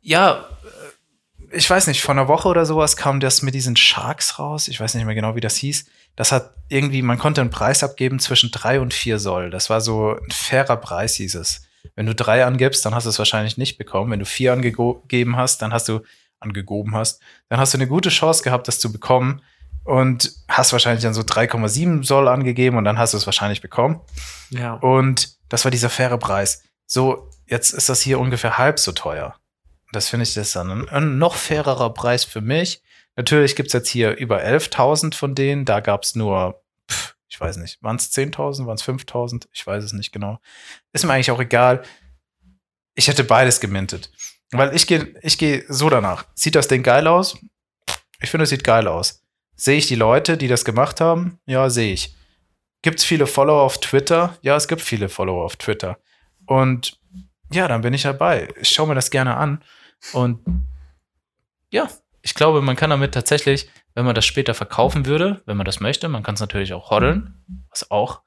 ja, 0.00 0.48
äh, 0.64 1.56
ich 1.56 1.68
weiß 1.68 1.86
nicht, 1.86 2.02
vor 2.02 2.14
einer 2.14 2.28
Woche 2.28 2.48
oder 2.48 2.66
sowas 2.66 2.96
kam 2.96 3.20
das 3.20 3.42
mit 3.42 3.54
diesen 3.54 3.76
Sharks 3.76 4.38
raus. 4.38 4.68
Ich 4.68 4.78
weiß 4.80 4.94
nicht 4.94 5.04
mehr 5.06 5.14
genau, 5.14 5.34
wie 5.34 5.40
das 5.40 5.56
hieß. 5.56 5.86
Das 6.16 6.32
hat 6.32 6.54
irgendwie, 6.68 7.00
man 7.02 7.18
konnte 7.18 7.40
einen 7.40 7.50
Preis 7.50 7.82
abgeben 7.82 8.18
zwischen 8.18 8.50
drei 8.50 8.80
und 8.80 8.92
vier 8.92 9.18
Soll. 9.18 9.50
Das 9.50 9.70
war 9.70 9.80
so 9.80 10.14
ein 10.16 10.30
fairer 10.30 10.76
Preis, 10.76 11.14
hieß 11.14 11.36
es. 11.36 11.62
Wenn 11.94 12.06
du 12.06 12.14
drei 12.14 12.44
angibst, 12.44 12.84
dann 12.84 12.94
hast 12.94 13.04
du 13.04 13.10
es 13.10 13.18
wahrscheinlich 13.18 13.56
nicht 13.56 13.78
bekommen. 13.78 14.10
Wenn 14.10 14.18
du 14.18 14.26
vier 14.26 14.52
angegeben 14.52 15.36
hast, 15.36 15.62
dann 15.62 15.72
hast 15.72 15.88
du 15.88 16.00
angegoben 16.40 16.94
hast, 16.94 17.20
dann 17.48 17.58
hast 17.60 17.72
du 17.72 17.78
eine 17.78 17.86
gute 17.88 18.10
Chance 18.10 18.42
gehabt, 18.42 18.68
das 18.68 18.78
zu 18.78 18.92
bekommen 18.92 19.40
und 19.88 20.34
hast 20.48 20.72
wahrscheinlich 20.72 21.02
dann 21.02 21.14
so 21.14 21.22
3,7 21.22 22.04
Soll 22.04 22.28
angegeben 22.28 22.76
und 22.76 22.84
dann 22.84 22.98
hast 22.98 23.14
du 23.14 23.16
es 23.16 23.24
wahrscheinlich 23.24 23.62
bekommen. 23.62 24.00
ja. 24.50 24.74
Und 24.74 25.38
das 25.48 25.64
war 25.64 25.70
dieser 25.70 25.88
faire 25.88 26.18
Preis. 26.18 26.62
So, 26.84 27.30
jetzt 27.46 27.72
ist 27.72 27.88
das 27.88 28.02
hier 28.02 28.20
ungefähr 28.20 28.58
halb 28.58 28.78
so 28.78 28.92
teuer. 28.92 29.36
Das 29.92 30.10
finde 30.10 30.24
ich 30.24 30.34
das 30.34 30.52
dann 30.52 30.70
ein, 30.70 30.88
ein 30.90 31.16
noch 31.16 31.36
fairerer 31.36 31.94
Preis 31.94 32.24
für 32.24 32.42
mich. 32.42 32.82
Natürlich 33.16 33.56
gibt 33.56 33.68
es 33.68 33.72
jetzt 33.72 33.88
hier 33.88 34.14
über 34.18 34.44
11.000 34.44 35.14
von 35.14 35.34
denen. 35.34 35.64
Da 35.64 35.80
gab 35.80 36.02
es 36.02 36.14
nur, 36.14 36.62
pf, 36.90 37.14
ich 37.26 37.40
weiß 37.40 37.56
nicht, 37.56 37.82
waren 37.82 37.96
es 37.96 38.12
10.000, 38.12 38.66
waren 38.66 38.74
es 38.74 38.84
5.000? 38.84 39.46
Ich 39.54 39.66
weiß 39.66 39.82
es 39.82 39.94
nicht 39.94 40.12
genau. 40.12 40.38
Ist 40.92 41.06
mir 41.06 41.14
eigentlich 41.14 41.30
auch 41.30 41.40
egal. 41.40 41.82
Ich 42.94 43.08
hätte 43.08 43.24
beides 43.24 43.58
gemintet. 43.58 44.10
Weil 44.50 44.76
ich 44.76 44.86
gehe 44.86 45.14
ich 45.22 45.38
geh 45.38 45.64
so 45.68 45.88
danach. 45.88 46.26
Sieht 46.34 46.56
das 46.56 46.68
Ding 46.68 46.82
geil 46.82 47.06
aus? 47.06 47.38
Ich 48.20 48.30
finde, 48.30 48.44
es 48.44 48.50
sieht 48.50 48.64
geil 48.64 48.86
aus. 48.86 49.24
Sehe 49.60 49.76
ich 49.78 49.88
die 49.88 49.96
Leute, 49.96 50.36
die 50.36 50.46
das 50.46 50.64
gemacht 50.64 51.00
haben? 51.00 51.40
Ja, 51.44 51.68
sehe 51.68 51.92
ich. 51.92 52.14
Gibt 52.82 53.00
es 53.00 53.04
viele 53.04 53.26
Follower 53.26 53.62
auf 53.62 53.80
Twitter? 53.80 54.38
Ja, 54.40 54.54
es 54.54 54.68
gibt 54.68 54.80
viele 54.80 55.08
Follower 55.08 55.44
auf 55.44 55.56
Twitter. 55.56 55.98
Und 56.46 56.96
ja, 57.52 57.66
dann 57.66 57.80
bin 57.80 57.92
ich 57.92 58.02
dabei. 58.02 58.48
Ich 58.60 58.68
schaue 58.68 58.86
mir 58.86 58.94
das 58.94 59.10
gerne 59.10 59.36
an. 59.36 59.64
Und 60.12 60.38
ja, 61.72 61.88
ich 62.22 62.34
glaube, 62.34 62.62
man 62.62 62.76
kann 62.76 62.90
damit 62.90 63.14
tatsächlich, 63.14 63.68
wenn 63.94 64.04
man 64.04 64.14
das 64.14 64.26
später 64.26 64.54
verkaufen 64.54 65.06
würde, 65.06 65.42
wenn 65.44 65.56
man 65.56 65.66
das 65.66 65.80
möchte, 65.80 66.08
man 66.08 66.22
kann 66.22 66.36
es 66.36 66.40
natürlich 66.40 66.72
auch 66.72 66.90
hoddeln, 66.90 67.34
was 67.70 67.90
auch 67.90 68.22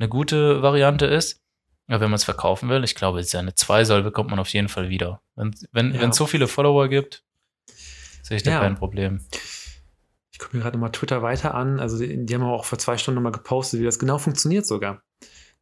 eine 0.00 0.08
gute 0.08 0.62
Variante 0.62 1.06
ist. 1.06 1.40
Aber 1.86 2.00
wenn 2.00 2.10
man 2.10 2.16
es 2.16 2.24
verkaufen 2.24 2.68
will, 2.70 2.82
ich 2.82 2.96
glaube, 2.96 3.22
seine 3.22 3.54
2 3.54 3.84
Soll 3.84 4.02
bekommt 4.02 4.30
man 4.30 4.40
auf 4.40 4.48
jeden 4.48 4.68
Fall 4.68 4.88
wieder. 4.88 5.20
Wenn 5.36 5.50
es 5.50 5.68
wenn, 5.70 5.94
Ja. 5.94 6.12
so 6.12 6.26
viele 6.26 6.48
Follower 6.48 6.88
gibt, 6.88 7.22
sehe 8.22 8.36
ich 8.38 8.42
da 8.42 8.50
Ja. 8.50 8.60
kein 8.60 8.74
Problem. 8.74 9.24
Gucke 10.52 10.58
mir 10.58 10.62
gerade 10.64 10.78
mal 10.78 10.90
Twitter 10.90 11.22
weiter 11.22 11.54
an. 11.54 11.80
Also 11.80 11.98
die, 11.98 12.26
die 12.26 12.34
haben 12.34 12.42
auch 12.42 12.66
vor 12.66 12.78
zwei 12.78 12.98
Stunden 12.98 13.16
nochmal 13.16 13.32
gepostet, 13.32 13.80
wie 13.80 13.84
das 13.84 13.98
genau 13.98 14.18
funktioniert 14.18 14.66
sogar. 14.66 15.02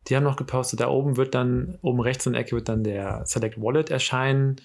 Die 0.08 0.16
haben 0.16 0.24
noch 0.24 0.36
gepostet, 0.36 0.80
da 0.80 0.88
oben 0.88 1.16
wird 1.16 1.34
dann, 1.34 1.78
oben 1.82 2.00
rechts 2.00 2.26
in 2.26 2.32
der 2.32 2.42
Ecke 2.42 2.56
wird 2.56 2.68
dann 2.68 2.82
der 2.82 3.24
Select 3.24 3.60
Wallet 3.60 3.90
erscheinen, 3.90 4.56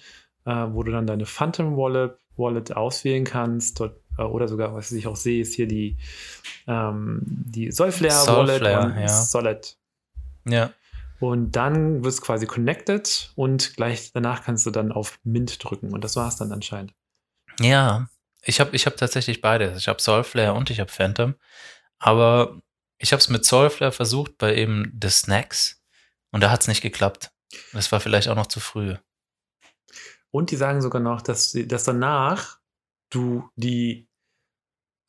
äh, 0.44 0.66
wo 0.70 0.82
du 0.82 0.90
dann 0.90 1.06
deine 1.06 1.26
Phantom 1.26 1.76
Wallet, 1.76 2.18
Wallet 2.36 2.74
auswählen 2.74 3.24
kannst. 3.24 3.78
Dort, 3.78 4.00
äh, 4.18 4.22
oder 4.22 4.48
sogar, 4.48 4.74
was 4.74 4.90
ich 4.90 5.06
auch 5.06 5.14
sehe, 5.14 5.42
ist 5.42 5.54
hier 5.54 5.68
die, 5.68 5.96
ähm, 6.66 7.20
die 7.24 7.70
Solflare 7.70 8.26
Wallet 8.26 8.62
Solflare, 8.62 8.86
und 8.86 8.98
ja. 8.98 9.08
Solid. 9.08 9.76
Ja. 10.48 10.70
Und 11.20 11.52
dann 11.54 12.02
wird 12.02 12.14
es 12.14 12.20
quasi 12.20 12.46
connected 12.46 13.32
und 13.36 13.76
gleich 13.76 14.10
danach 14.12 14.42
kannst 14.42 14.66
du 14.66 14.70
dann 14.70 14.90
auf 14.90 15.20
Mint 15.22 15.62
drücken. 15.62 15.92
Und 15.92 16.02
das 16.02 16.16
war 16.16 16.26
es 16.28 16.36
dann 16.36 16.50
anscheinend. 16.50 16.94
Ja, 17.60 18.08
ich 18.46 18.60
habe 18.60 18.74
ich 18.74 18.86
hab 18.86 18.96
tatsächlich 18.96 19.40
beides. 19.40 19.78
Ich 19.78 19.88
habe 19.88 20.00
Soulflare 20.00 20.54
und 20.54 20.70
ich 20.70 20.80
habe 20.80 20.90
Phantom. 20.90 21.34
Aber 21.98 22.60
ich 22.98 23.12
habe 23.12 23.20
es 23.20 23.28
mit 23.28 23.44
Soulflare 23.44 23.92
versucht 23.92 24.38
bei 24.38 24.54
eben 24.54 24.96
The 25.02 25.10
Snacks 25.10 25.82
und 26.30 26.42
da 26.42 26.50
hat 26.50 26.62
es 26.62 26.68
nicht 26.68 26.82
geklappt. 26.82 27.32
Das 27.72 27.90
war 27.92 28.00
vielleicht 28.00 28.28
auch 28.28 28.36
noch 28.36 28.46
zu 28.46 28.60
früh. 28.60 28.96
Und 30.30 30.50
die 30.50 30.56
sagen 30.56 30.82
sogar 30.82 31.00
noch, 31.00 31.22
dass, 31.22 31.56
dass 31.66 31.84
danach 31.84 32.58
du 33.10 33.48
die 33.56 34.08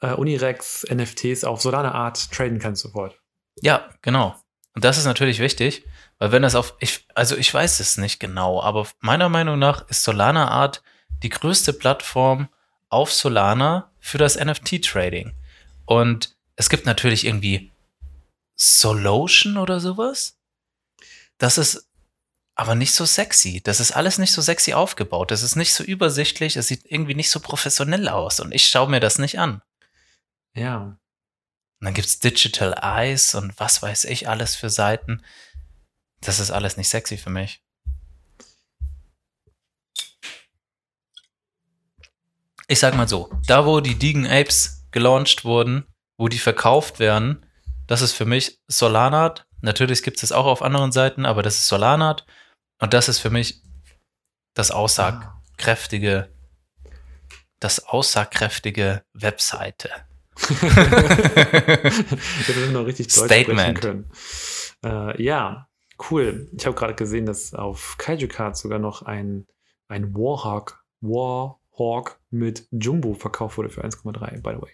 äh, 0.02 0.14
Unirex 0.14 0.86
NFTs 0.90 1.44
auf 1.44 1.62
Solana 1.62 1.94
Art 1.94 2.32
traden 2.32 2.60
kannst 2.60 2.84
sofort. 2.84 3.20
Ja, 3.62 3.90
genau. 4.02 4.36
Und 4.74 4.84
das 4.84 4.98
ist 4.98 5.06
natürlich 5.06 5.40
wichtig, 5.40 5.86
weil 6.20 6.32
wenn 6.32 6.44
das 6.44 6.56
auf, 6.56 6.76
ich, 6.80 7.08
also 7.16 7.36
ich 7.36 7.52
weiß 7.52 7.80
es 7.80 7.98
nicht 7.98 8.20
genau, 8.20 8.62
aber 8.62 8.88
meiner 9.00 9.30
Meinung 9.30 9.60
nach 9.60 9.88
ist 9.90 10.04
Solana 10.04 10.50
Art 10.50 10.84
die 11.24 11.30
größte 11.30 11.74
Plattform 11.74 12.48
auf 12.90 13.14
Solana 13.14 13.92
für 14.00 14.18
das 14.18 14.38
NFT-Trading. 14.38 15.34
Und 15.86 16.36
es 16.56 16.70
gibt 16.70 16.86
natürlich 16.86 17.26
irgendwie 17.26 17.72
Solotion 18.56 19.58
oder 19.58 19.80
sowas. 19.80 20.38
Das 21.38 21.58
ist 21.58 21.88
aber 22.56 22.74
nicht 22.74 22.94
so 22.94 23.06
sexy. 23.06 23.62
Das 23.62 23.80
ist 23.80 23.92
alles 23.92 24.18
nicht 24.18 24.32
so 24.32 24.42
sexy 24.42 24.74
aufgebaut. 24.74 25.30
Das 25.30 25.44
ist 25.44 25.56
nicht 25.56 25.74
so 25.74 25.84
übersichtlich. 25.84 26.58
Es 26.58 26.68
sieht 26.68 26.86
irgendwie 26.86 27.14
nicht 27.14 27.30
so 27.30 27.40
professionell 27.40 28.10
aus. 28.10 28.40
Und 28.40 28.52
ich 28.52 28.66
schaue 28.68 28.90
mir 28.90 29.00
das 29.00 29.20
nicht 29.20 29.38
an. 29.38 29.62
Ja. 30.56 30.98
Und 31.80 31.86
dann 31.86 31.94
gibt's 31.94 32.18
Digital 32.18 32.74
Eyes 32.82 33.36
und 33.36 33.60
was 33.60 33.84
weiß 33.84 34.06
ich 34.06 34.28
alles 34.28 34.56
für 34.56 34.72
Seiten. 34.72 35.22
Das 36.22 36.40
ist 36.40 36.50
alles 36.50 36.78
nicht 36.78 36.90
sexy 36.90 37.18
für 37.18 37.30
mich. 37.30 37.62
Ich 42.70 42.80
sag 42.80 42.96
mal 42.96 43.08
so, 43.08 43.30
da 43.48 43.66
wo 43.66 43.80
die 43.80 43.98
Degen 43.98 44.28
Apes 44.28 44.86
gelauncht 44.92 45.46
wurden, 45.46 45.86
wo 46.18 46.28
die 46.28 46.38
verkauft 46.38 47.00
werden, 47.00 47.46
das 47.88 48.02
ist 48.02 48.12
für 48.12 48.26
mich 48.26 48.60
Solanart. 48.68 49.48
Natürlich 49.62 50.04
gibt 50.04 50.18
es 50.18 50.24
es 50.24 50.34
auch 50.34 50.46
auf 50.46 50.62
anderen 50.62 50.92
Seiten, 50.92 51.26
aber 51.26 51.44
das 51.44 51.56
ist 51.56 51.68
Solanart. 51.68 52.26
Und 52.80 52.94
das 52.94 53.08
ist 53.08 53.20
für 53.20 53.30
mich 53.30 53.62
das 54.54 54.72
aussagkräftige, 54.72 56.28
das 57.60 57.86
aussagkräftige 57.86 59.04
Webseite. 59.14 59.90
Wir 60.38 61.82
noch 62.72 62.86
richtig 62.86 63.08
Deutsch 63.08 63.26
sprechen 63.26 63.58
Statement. 63.58 63.82
können. 63.82 64.12
Äh, 64.84 65.24
ja, 65.24 65.70
cool. 66.12 66.50
Ich 66.56 66.66
habe 66.66 66.76
gerade 66.76 66.96
gesehen, 66.96 67.26
dass 67.26 67.54
auf 67.54 67.96
Kaiju 67.98 68.28
Cards 68.28 68.60
sogar 68.60 68.80
noch 68.80 69.04
ein, 69.04 69.48
ein 69.88 70.14
Warhawk, 70.14 70.84
Warhawk 71.78 72.20
mit 72.32 72.68
Jumbo 72.72 73.14
verkauft 73.14 73.58
wurde 73.58 73.70
für 73.70 73.84
1,3, 73.84 74.42
by 74.42 74.52
the 74.56 74.62
way. 74.62 74.72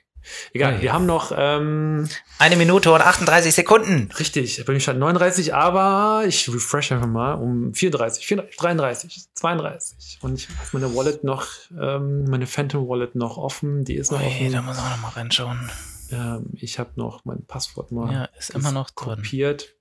Egal, 0.53 0.75
Hey. 0.75 0.83
wir 0.83 0.93
haben 0.93 1.05
noch, 1.05 1.33
ähm, 1.35 2.07
Eine 2.39 2.55
Minute 2.55 2.93
und 2.93 3.01
38 3.01 3.53
Sekunden. 3.53 4.09
richtig, 4.17 4.63
bei 4.65 4.71
mir 4.71 4.79
stand 4.79 4.97
39, 4.99 5.53
aber 5.53 6.23
ich 6.25 6.47
refresh 6.47 6.93
einfach 6.93 7.07
mal 7.07 7.33
um 7.33 7.73
34, 7.73 8.25
34 8.25 8.57
33, 8.57 9.25
32. 9.33 10.19
Und 10.21 10.35
ich 10.35 10.47
habe 10.47 10.57
meine 10.71 10.95
Wallet 10.95 11.25
noch, 11.25 11.45
ähm, 11.77 12.23
meine 12.29 12.47
Phantom 12.47 12.87
Wallet 12.87 13.15
noch 13.15 13.37
offen, 13.37 13.83
die 13.83 13.95
ist 13.95 14.11
noch 14.13 14.19
da 14.21 14.25
offen. 14.27 14.65
muss 14.65 14.77
auch 14.79 14.89
noch 14.91 15.01
mal 15.01 15.09
reinschauen. 15.09 15.69
Ähm, 16.11 16.51
ich 16.53 16.79
habe 16.79 16.91
noch 16.95 17.25
mein 17.25 17.45
Passwort 17.45 17.91
mal 17.91 18.13
Ja, 18.13 18.25
ist 18.37 18.51
immer 18.51 18.71
noch 18.71 18.95
kopiert. 18.95 19.75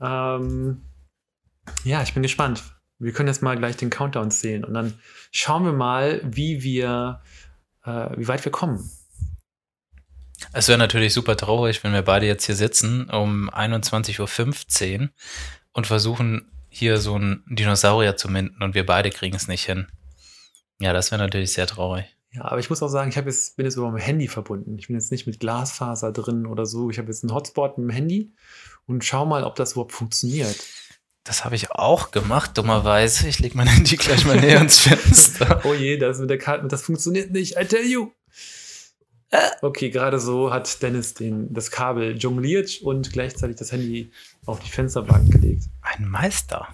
Ähm, 0.00 0.80
ja, 1.84 2.02
ich 2.02 2.14
bin 2.14 2.22
gespannt. 2.22 2.62
Wir 3.04 3.12
können 3.12 3.28
jetzt 3.28 3.42
mal 3.42 3.56
gleich 3.56 3.76
den 3.76 3.90
Countdown 3.90 4.30
zählen 4.30 4.64
und 4.64 4.74
dann 4.74 4.94
schauen 5.30 5.64
wir 5.64 5.72
mal, 5.72 6.20
wie 6.24 6.62
wir, 6.62 7.20
äh, 7.84 8.08
wie 8.16 8.28
weit 8.28 8.44
wir 8.44 8.52
kommen. 8.52 8.90
Es 10.52 10.68
wäre 10.68 10.78
natürlich 10.78 11.12
super 11.12 11.36
traurig, 11.36 11.84
wenn 11.84 11.92
wir 11.92 12.02
beide 12.02 12.26
jetzt 12.26 12.46
hier 12.46 12.56
sitzen 12.56 13.10
um 13.10 13.50
21.15 13.50 15.00
Uhr 15.00 15.08
und 15.72 15.86
versuchen, 15.86 16.50
hier 16.68 16.98
so 16.98 17.14
einen 17.14 17.44
Dinosaurier 17.46 18.16
zu 18.16 18.28
minden 18.28 18.62
und 18.62 18.74
wir 18.74 18.84
beide 18.86 19.10
kriegen 19.10 19.36
es 19.36 19.48
nicht 19.48 19.64
hin. 19.64 19.86
Ja, 20.80 20.92
das 20.92 21.10
wäre 21.10 21.22
natürlich 21.22 21.52
sehr 21.52 21.66
traurig. 21.66 22.06
Ja, 22.32 22.46
aber 22.46 22.58
ich 22.58 22.68
muss 22.68 22.82
auch 22.82 22.88
sagen, 22.88 23.10
ich 23.10 23.16
jetzt, 23.16 23.56
bin 23.56 23.64
jetzt 23.64 23.76
über 23.76 23.90
mein 23.90 24.00
Handy 24.00 24.26
verbunden. 24.26 24.76
Ich 24.78 24.88
bin 24.88 24.96
jetzt 24.96 25.12
nicht 25.12 25.26
mit 25.26 25.38
Glasfaser 25.38 26.10
drin 26.10 26.46
oder 26.46 26.66
so. 26.66 26.90
Ich 26.90 26.98
habe 26.98 27.08
jetzt 27.08 27.22
einen 27.22 27.32
Hotspot 27.32 27.78
mit 27.78 27.88
dem 27.88 27.94
Handy 27.94 28.32
und 28.86 29.04
schau 29.04 29.24
mal, 29.24 29.44
ob 29.44 29.54
das 29.54 29.72
überhaupt 29.72 29.92
funktioniert. 29.92 30.56
Das 31.24 31.42
habe 31.42 31.56
ich 31.56 31.70
auch 31.70 32.10
gemacht, 32.10 32.58
dummerweise. 32.58 33.26
Ich 33.28 33.38
lege 33.38 33.56
mein 33.56 33.66
Handy 33.66 33.96
gleich 33.96 34.26
mal 34.26 34.38
näher 34.38 34.60
ins 34.60 34.80
Fenster. 34.80 35.62
oh 35.64 35.72
je, 35.72 35.96
das 35.96 36.18
mit 36.18 36.28
der 36.28 36.36
Karte, 36.36 36.68
das 36.68 36.82
funktioniert 36.82 37.30
nicht. 37.30 37.56
I 37.58 37.64
tell 37.64 37.84
you. 37.84 38.12
Äh. 39.30 39.38
Okay, 39.62 39.88
gerade 39.88 40.20
so 40.20 40.52
hat 40.52 40.82
Dennis 40.82 41.14
den, 41.14 41.52
das 41.52 41.70
Kabel 41.70 42.18
jongliert 42.18 42.82
und 42.82 43.10
gleichzeitig 43.10 43.56
das 43.56 43.72
Handy 43.72 44.12
auf 44.44 44.60
die 44.60 44.70
Fensterbank 44.70 45.32
gelegt. 45.32 45.64
Ein 45.80 46.06
Meister. 46.08 46.68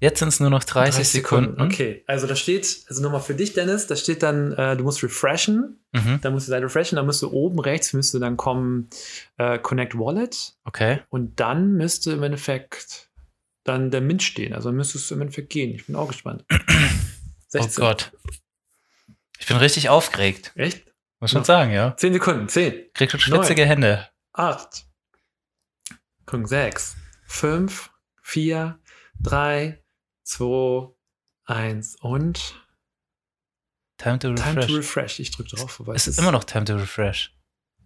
Jetzt 0.00 0.18
sind 0.18 0.28
es 0.28 0.40
nur 0.40 0.50
noch 0.50 0.62
30, 0.62 0.94
30 0.96 1.08
Sekunden. 1.08 1.50
Sekunden. 1.52 1.72
Okay, 1.72 2.04
also 2.06 2.26
da 2.26 2.36
steht, 2.36 2.84
also 2.88 3.02
nochmal 3.02 3.22
für 3.22 3.34
dich, 3.34 3.54
Dennis, 3.54 3.86
da 3.86 3.96
steht 3.96 4.22
dann, 4.22 4.52
äh, 4.52 4.76
du 4.76 4.84
musst 4.84 5.02
refreshen. 5.02 5.80
Mhm. 5.92 6.20
Dann 6.20 6.32
musst 6.34 6.48
du 6.48 6.50
Seite 6.50 6.66
refreshen, 6.66 6.96
dann 6.96 7.06
müsste 7.06 7.32
oben 7.32 7.58
rechts 7.58 7.92
müsste 7.94 8.18
dann 8.18 8.36
kommen 8.36 8.88
äh, 9.38 9.58
Connect 9.58 9.98
Wallet. 9.98 10.54
Okay. 10.64 11.00
Und 11.08 11.40
dann 11.40 11.72
müsste 11.72 12.12
im 12.12 12.22
Endeffekt 12.22 13.10
dann 13.64 13.90
der 13.90 14.02
Mint 14.02 14.22
stehen. 14.22 14.52
Also 14.52 14.68
dann 14.68 14.76
müsste 14.76 14.98
es 14.98 15.10
im 15.10 15.20
Endeffekt 15.20 15.50
gehen. 15.50 15.74
Ich 15.74 15.86
bin 15.86 15.96
auch 15.96 16.08
gespannt. 16.08 16.44
16. 17.48 17.82
Oh 17.82 17.86
Gott. 17.86 18.12
Ich 19.38 19.46
bin 19.46 19.56
richtig 19.56 19.88
aufgeregt. 19.88 20.52
Echt? 20.56 20.86
Muss 21.20 21.30
schon 21.30 21.44
sagen, 21.44 21.72
ja. 21.72 21.96
10 21.96 22.12
Sekunden, 22.12 22.48
10. 22.48 22.92
Kriegst 22.92 23.14
du 23.14 23.18
schwitzige 23.18 23.62
9, 23.62 23.68
Hände. 23.68 24.08
8. 24.34 24.86
Guck, 26.26 26.48
6. 26.48 26.96
5, 27.26 27.90
4, 28.22 28.78
3, 29.22 29.82
2, 30.26 30.92
1 31.46 31.96
und 32.00 32.54
Time 33.98 34.18
to 34.18 34.28
refresh. 34.28 34.54
Time 34.54 34.66
to 34.66 34.74
refresh. 34.74 35.20
Ich 35.20 35.30
drücke 35.30 35.56
drauf. 35.56 35.80
Wobei 35.80 35.94
es 35.94 36.06
ist 36.06 36.18
immer 36.18 36.32
noch 36.32 36.44
Time 36.44 36.64
to 36.64 36.74
refresh. 36.76 37.34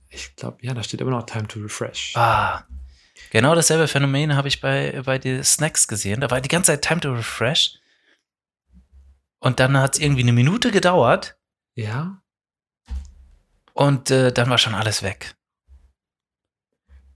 Ich 0.09 0.35
glaube, 0.35 0.59
ja, 0.61 0.75
da 0.75 0.83
steht 0.83 1.01
immer 1.01 1.13
noch 1.13 1.25
Time 1.25 1.47
to 1.47 1.61
refresh. 1.61 2.17
Ah. 2.17 2.65
Genau 3.31 3.55
dasselbe 3.55 3.87
Phänomen 3.87 4.35
habe 4.35 4.49
ich 4.49 4.61
bei, 4.61 5.03
bei 5.05 5.19
den 5.19 5.45
Snacks 5.45 5.87
gesehen. 5.87 6.21
Da 6.21 6.31
war 6.31 6.41
die 6.41 6.49
ganze 6.49 6.73
Zeit 6.73 6.83
Time 6.83 7.01
to 7.01 7.13
refresh. 7.13 7.79
Und 9.39 9.61
dann 9.61 9.77
hat 9.77 9.95
es 9.95 10.01
irgendwie 10.01 10.23
eine 10.23 10.33
Minute 10.33 10.73
gedauert. 10.73 11.39
Ja. 11.75 12.23
Und 13.73 14.11
äh, 14.11 14.33
dann 14.33 14.51
war 14.51 14.59
schon 14.59 14.75
alles 14.75 15.03
weg. 15.03 15.37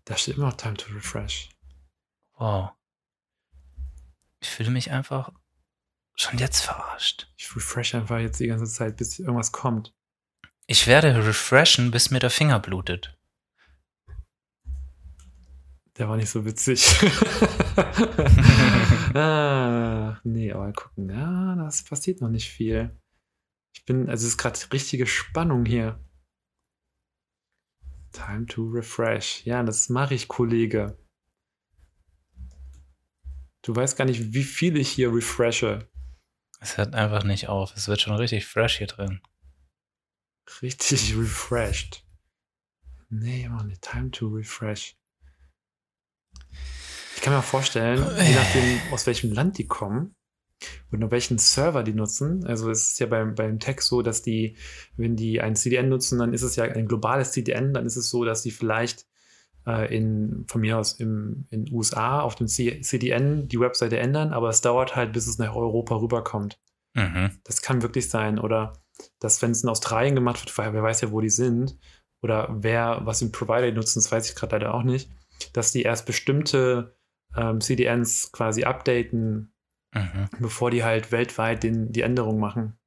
Da 0.04 0.16
steht 0.16 0.36
immer 0.36 0.46
noch 0.46 0.56
Time 0.56 0.74
to 0.74 0.92
refresh. 0.92 1.48
Wow. 2.36 2.70
Ich 4.54 4.58
fühle 4.58 4.70
mich 4.70 4.92
einfach 4.92 5.32
schon 6.14 6.38
jetzt 6.38 6.60
verarscht. 6.60 7.28
Ich 7.36 7.56
refresh 7.56 7.96
einfach 7.96 8.20
jetzt 8.20 8.38
die 8.38 8.46
ganze 8.46 8.66
Zeit, 8.66 8.96
bis 8.98 9.18
irgendwas 9.18 9.50
kommt. 9.50 9.92
Ich 10.68 10.86
werde 10.86 11.26
refreshen, 11.26 11.90
bis 11.90 12.12
mir 12.12 12.20
der 12.20 12.30
Finger 12.30 12.60
blutet. 12.60 13.18
Der 15.98 16.08
war 16.08 16.16
nicht 16.16 16.30
so 16.30 16.44
witzig. 16.44 16.86
ah, 19.14 20.20
nee, 20.22 20.52
aber 20.52 20.72
gucken. 20.72 21.10
Ja, 21.10 21.56
das 21.56 21.82
passiert 21.82 22.20
noch 22.20 22.30
nicht 22.30 22.48
viel. 22.48 22.96
Ich 23.74 23.84
bin, 23.84 24.08
also 24.08 24.24
es 24.24 24.34
ist 24.34 24.38
gerade 24.38 24.56
richtige 24.72 25.08
Spannung 25.08 25.64
hier. 25.64 25.98
Time 28.12 28.46
to 28.46 28.68
refresh. 28.68 29.44
Ja, 29.46 29.64
das 29.64 29.88
mache 29.88 30.14
ich, 30.14 30.28
Kollege. 30.28 30.96
Du 33.64 33.74
weißt 33.74 33.96
gar 33.96 34.04
nicht, 34.04 34.34
wie 34.34 34.44
viel 34.44 34.76
ich 34.76 34.90
hier 34.90 35.10
refreshe. 35.12 35.88
Es 36.60 36.76
hört 36.76 36.94
einfach 36.94 37.24
nicht 37.24 37.48
auf. 37.48 37.74
Es 37.74 37.88
wird 37.88 38.02
schon 38.02 38.14
richtig 38.14 38.44
fresh 38.44 38.76
hier 38.76 38.86
drin. 38.86 39.22
Richtig 40.60 41.16
refreshed. 41.18 42.04
Nee, 43.08 43.48
Mann, 43.48 43.74
time 43.80 44.10
to 44.10 44.28
refresh. 44.28 44.98
Ich 47.16 47.22
kann 47.22 47.32
mir 47.32 47.40
vorstellen, 47.40 48.00
je 48.22 48.34
nachdem, 48.34 48.80
aus 48.92 49.06
welchem 49.06 49.32
Land 49.32 49.56
die 49.56 49.66
kommen 49.66 50.14
und 50.90 51.02
auf 51.02 51.10
welchen 51.10 51.38
Server 51.38 51.82
die 51.82 51.94
nutzen. 51.94 52.46
Also 52.46 52.70
es 52.70 52.90
ist 52.90 53.00
ja 53.00 53.06
beim, 53.06 53.34
beim 53.34 53.60
Tech 53.60 53.80
so, 53.80 54.02
dass 54.02 54.20
die, 54.20 54.58
wenn 54.98 55.16
die 55.16 55.40
ein 55.40 55.56
CDN 55.56 55.88
nutzen, 55.88 56.18
dann 56.18 56.34
ist 56.34 56.42
es 56.42 56.56
ja 56.56 56.64
ein 56.64 56.86
globales 56.86 57.32
CDN, 57.32 57.72
dann 57.72 57.86
ist 57.86 57.96
es 57.96 58.10
so, 58.10 58.24
dass 58.24 58.42
die 58.42 58.50
vielleicht 58.50 59.06
äh, 59.66 59.94
in, 59.94 60.44
von 60.48 60.60
mir 60.60 60.78
aus 60.78 60.94
im, 60.94 61.46
in 61.50 61.72
USA 61.72 62.20
auf 62.20 62.34
dem 62.34 62.46
CDN 62.48 63.48
die 63.48 63.60
Webseite 63.60 63.98
ändern, 63.98 64.32
aber 64.32 64.48
es 64.48 64.60
dauert 64.60 64.96
halt, 64.96 65.12
bis 65.12 65.26
es 65.26 65.38
nach 65.38 65.54
Europa 65.54 65.96
rüberkommt. 65.96 66.58
Mhm. 66.94 67.38
Das 67.44 67.62
kann 67.62 67.82
wirklich 67.82 68.08
sein. 68.08 68.38
Oder 68.38 68.74
dass, 69.20 69.42
wenn 69.42 69.50
es 69.50 69.62
in 69.62 69.68
Australien 69.68 70.14
gemacht 70.14 70.40
wird, 70.40 70.56
weil 70.56 70.72
wer 70.72 70.82
weiß 70.82 71.00
ja, 71.00 71.10
wo 71.10 71.20
die 71.20 71.30
sind, 71.30 71.78
oder 72.22 72.48
wer, 72.50 73.00
was 73.04 73.20
im 73.20 73.32
Provider 73.32 73.70
nutzen, 73.72 73.98
das 73.98 74.10
weiß 74.10 74.30
ich 74.30 74.34
gerade 74.34 74.56
leider 74.56 74.72
auch 74.72 74.82
nicht, 74.82 75.10
dass 75.52 75.72
die 75.72 75.82
erst 75.82 76.06
bestimmte 76.06 76.96
ähm, 77.36 77.60
CDNs 77.60 78.32
quasi 78.32 78.64
updaten, 78.64 79.52
mhm. 79.94 80.28
bevor 80.40 80.70
die 80.70 80.84
halt 80.84 81.12
weltweit 81.12 81.62
den, 81.62 81.92
die 81.92 82.00
Änderung 82.00 82.38
machen. 82.40 82.78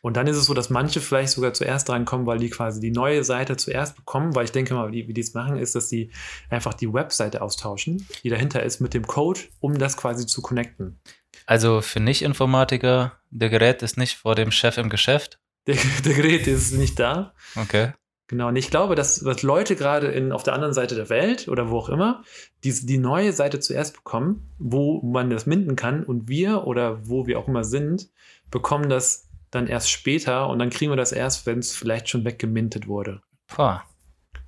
Und 0.00 0.16
dann 0.16 0.26
ist 0.26 0.36
es 0.36 0.46
so, 0.46 0.54
dass 0.54 0.70
manche 0.70 1.00
vielleicht 1.00 1.32
sogar 1.32 1.52
zuerst 1.54 1.88
drankommen, 1.88 2.26
weil 2.26 2.38
die 2.38 2.50
quasi 2.50 2.80
die 2.80 2.90
neue 2.90 3.24
Seite 3.24 3.56
zuerst 3.56 3.96
bekommen, 3.96 4.34
weil 4.34 4.44
ich 4.44 4.52
denke 4.52 4.74
mal, 4.74 4.92
wie, 4.92 5.08
wie 5.08 5.12
die 5.12 5.20
es 5.20 5.34
machen, 5.34 5.58
ist, 5.58 5.74
dass 5.74 5.88
die 5.88 6.10
einfach 6.50 6.74
die 6.74 6.92
Webseite 6.92 7.42
austauschen, 7.42 8.06
die 8.22 8.28
dahinter 8.28 8.62
ist, 8.62 8.80
mit 8.80 8.94
dem 8.94 9.06
Code, 9.06 9.40
um 9.60 9.78
das 9.78 9.96
quasi 9.96 10.26
zu 10.26 10.40
connecten. 10.40 11.00
Also 11.46 11.80
für 11.80 12.00
Nicht-Informatiker, 12.00 13.18
der 13.30 13.50
Gerät 13.50 13.82
ist 13.82 13.96
nicht 13.96 14.16
vor 14.16 14.34
dem 14.34 14.50
Chef 14.50 14.78
im 14.78 14.88
Geschäft? 14.88 15.40
Der, 15.66 15.76
der 16.04 16.14
Gerät 16.14 16.46
ist 16.46 16.72
nicht 16.72 16.98
da. 16.98 17.34
Okay. 17.56 17.92
Genau, 18.28 18.48
und 18.48 18.56
ich 18.56 18.70
glaube, 18.70 18.94
dass, 18.94 19.20
dass 19.20 19.42
Leute 19.42 19.74
gerade 19.74 20.08
in, 20.08 20.32
auf 20.32 20.42
der 20.42 20.52
anderen 20.52 20.74
Seite 20.74 20.94
der 20.94 21.08
Welt 21.08 21.48
oder 21.48 21.70
wo 21.70 21.78
auch 21.78 21.88
immer, 21.88 22.22
die, 22.62 22.72
die 22.84 22.98
neue 22.98 23.32
Seite 23.32 23.58
zuerst 23.58 23.94
bekommen, 23.94 24.50
wo 24.58 25.00
man 25.00 25.30
das 25.30 25.46
minden 25.46 25.76
kann 25.76 26.04
und 26.04 26.28
wir 26.28 26.66
oder 26.66 27.08
wo 27.08 27.26
wir 27.26 27.38
auch 27.38 27.48
immer 27.48 27.64
sind, 27.64 28.10
bekommen 28.50 28.90
das 28.90 29.27
dann 29.50 29.66
erst 29.66 29.90
später 29.90 30.48
und 30.48 30.58
dann 30.58 30.70
kriegen 30.70 30.92
wir 30.92 30.96
das 30.96 31.12
erst, 31.12 31.46
wenn 31.46 31.58
es 31.58 31.74
vielleicht 31.74 32.08
schon 32.08 32.24
weggemintet 32.24 32.86
wurde. 32.86 33.22
Boah. 33.54 33.84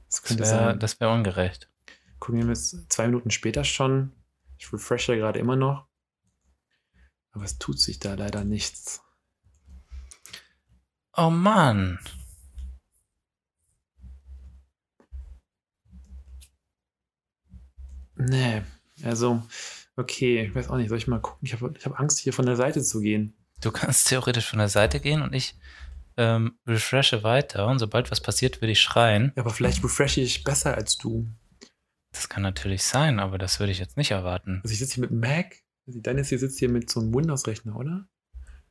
Das, 0.06 0.22
das 0.22 0.50
wäre 0.50 0.78
wär 0.80 1.10
ungerecht. 1.10 1.70
Gucken 2.18 2.42
wir 2.42 2.48
jetzt 2.48 2.92
zwei 2.92 3.06
Minuten 3.06 3.30
später 3.30 3.64
schon. 3.64 4.12
Ich 4.58 4.72
refreshe 4.72 5.16
gerade 5.16 5.38
immer 5.38 5.56
noch. 5.56 5.86
Aber 7.32 7.44
es 7.44 7.58
tut 7.58 7.80
sich 7.80 7.98
da 7.98 8.14
leider 8.14 8.44
nichts. 8.44 9.02
Oh 11.16 11.30
Mann. 11.30 11.98
Nee, 18.16 18.62
also, 19.02 19.42
okay, 19.96 20.44
ich 20.44 20.54
weiß 20.54 20.68
auch 20.68 20.76
nicht, 20.76 20.90
soll 20.90 20.98
ich 20.98 21.08
mal 21.08 21.20
gucken? 21.20 21.46
Ich 21.46 21.54
habe 21.54 21.72
ich 21.76 21.86
hab 21.86 21.98
Angst, 21.98 22.18
hier 22.18 22.34
von 22.34 22.44
der 22.44 22.56
Seite 22.56 22.82
zu 22.82 23.00
gehen. 23.00 23.34
Du 23.60 23.70
kannst 23.70 24.08
theoretisch 24.08 24.46
von 24.46 24.58
der 24.58 24.68
Seite 24.68 25.00
gehen 25.00 25.22
und 25.22 25.34
ich 25.34 25.54
ähm, 26.16 26.58
refreshe 26.66 27.22
weiter 27.22 27.66
und 27.66 27.78
sobald 27.78 28.10
was 28.10 28.20
passiert, 28.20 28.60
würde 28.60 28.72
ich 28.72 28.80
schreien. 28.80 29.32
Ja, 29.36 29.42
aber 29.42 29.50
vielleicht 29.50 29.82
refreshe 29.84 30.20
ich 30.20 30.44
besser 30.44 30.74
als 30.74 30.98
du. 30.98 31.28
Das 32.12 32.28
kann 32.28 32.42
natürlich 32.42 32.82
sein, 32.82 33.20
aber 33.20 33.38
das 33.38 33.60
würde 33.60 33.72
ich 33.72 33.78
jetzt 33.78 33.96
nicht 33.96 34.10
erwarten. 34.10 34.60
Also 34.62 34.72
ich 34.72 34.78
sitze 34.78 34.94
hier 34.96 35.02
mit 35.02 35.12
Mac, 35.12 35.56
also 35.86 36.00
Dennis 36.00 36.28
hier 36.28 36.38
sitzt 36.38 36.58
hier 36.58 36.68
mit 36.68 36.90
so 36.90 37.00
einem 37.00 37.14
Windows-Rechner, 37.14 37.76
oder? 37.76 38.06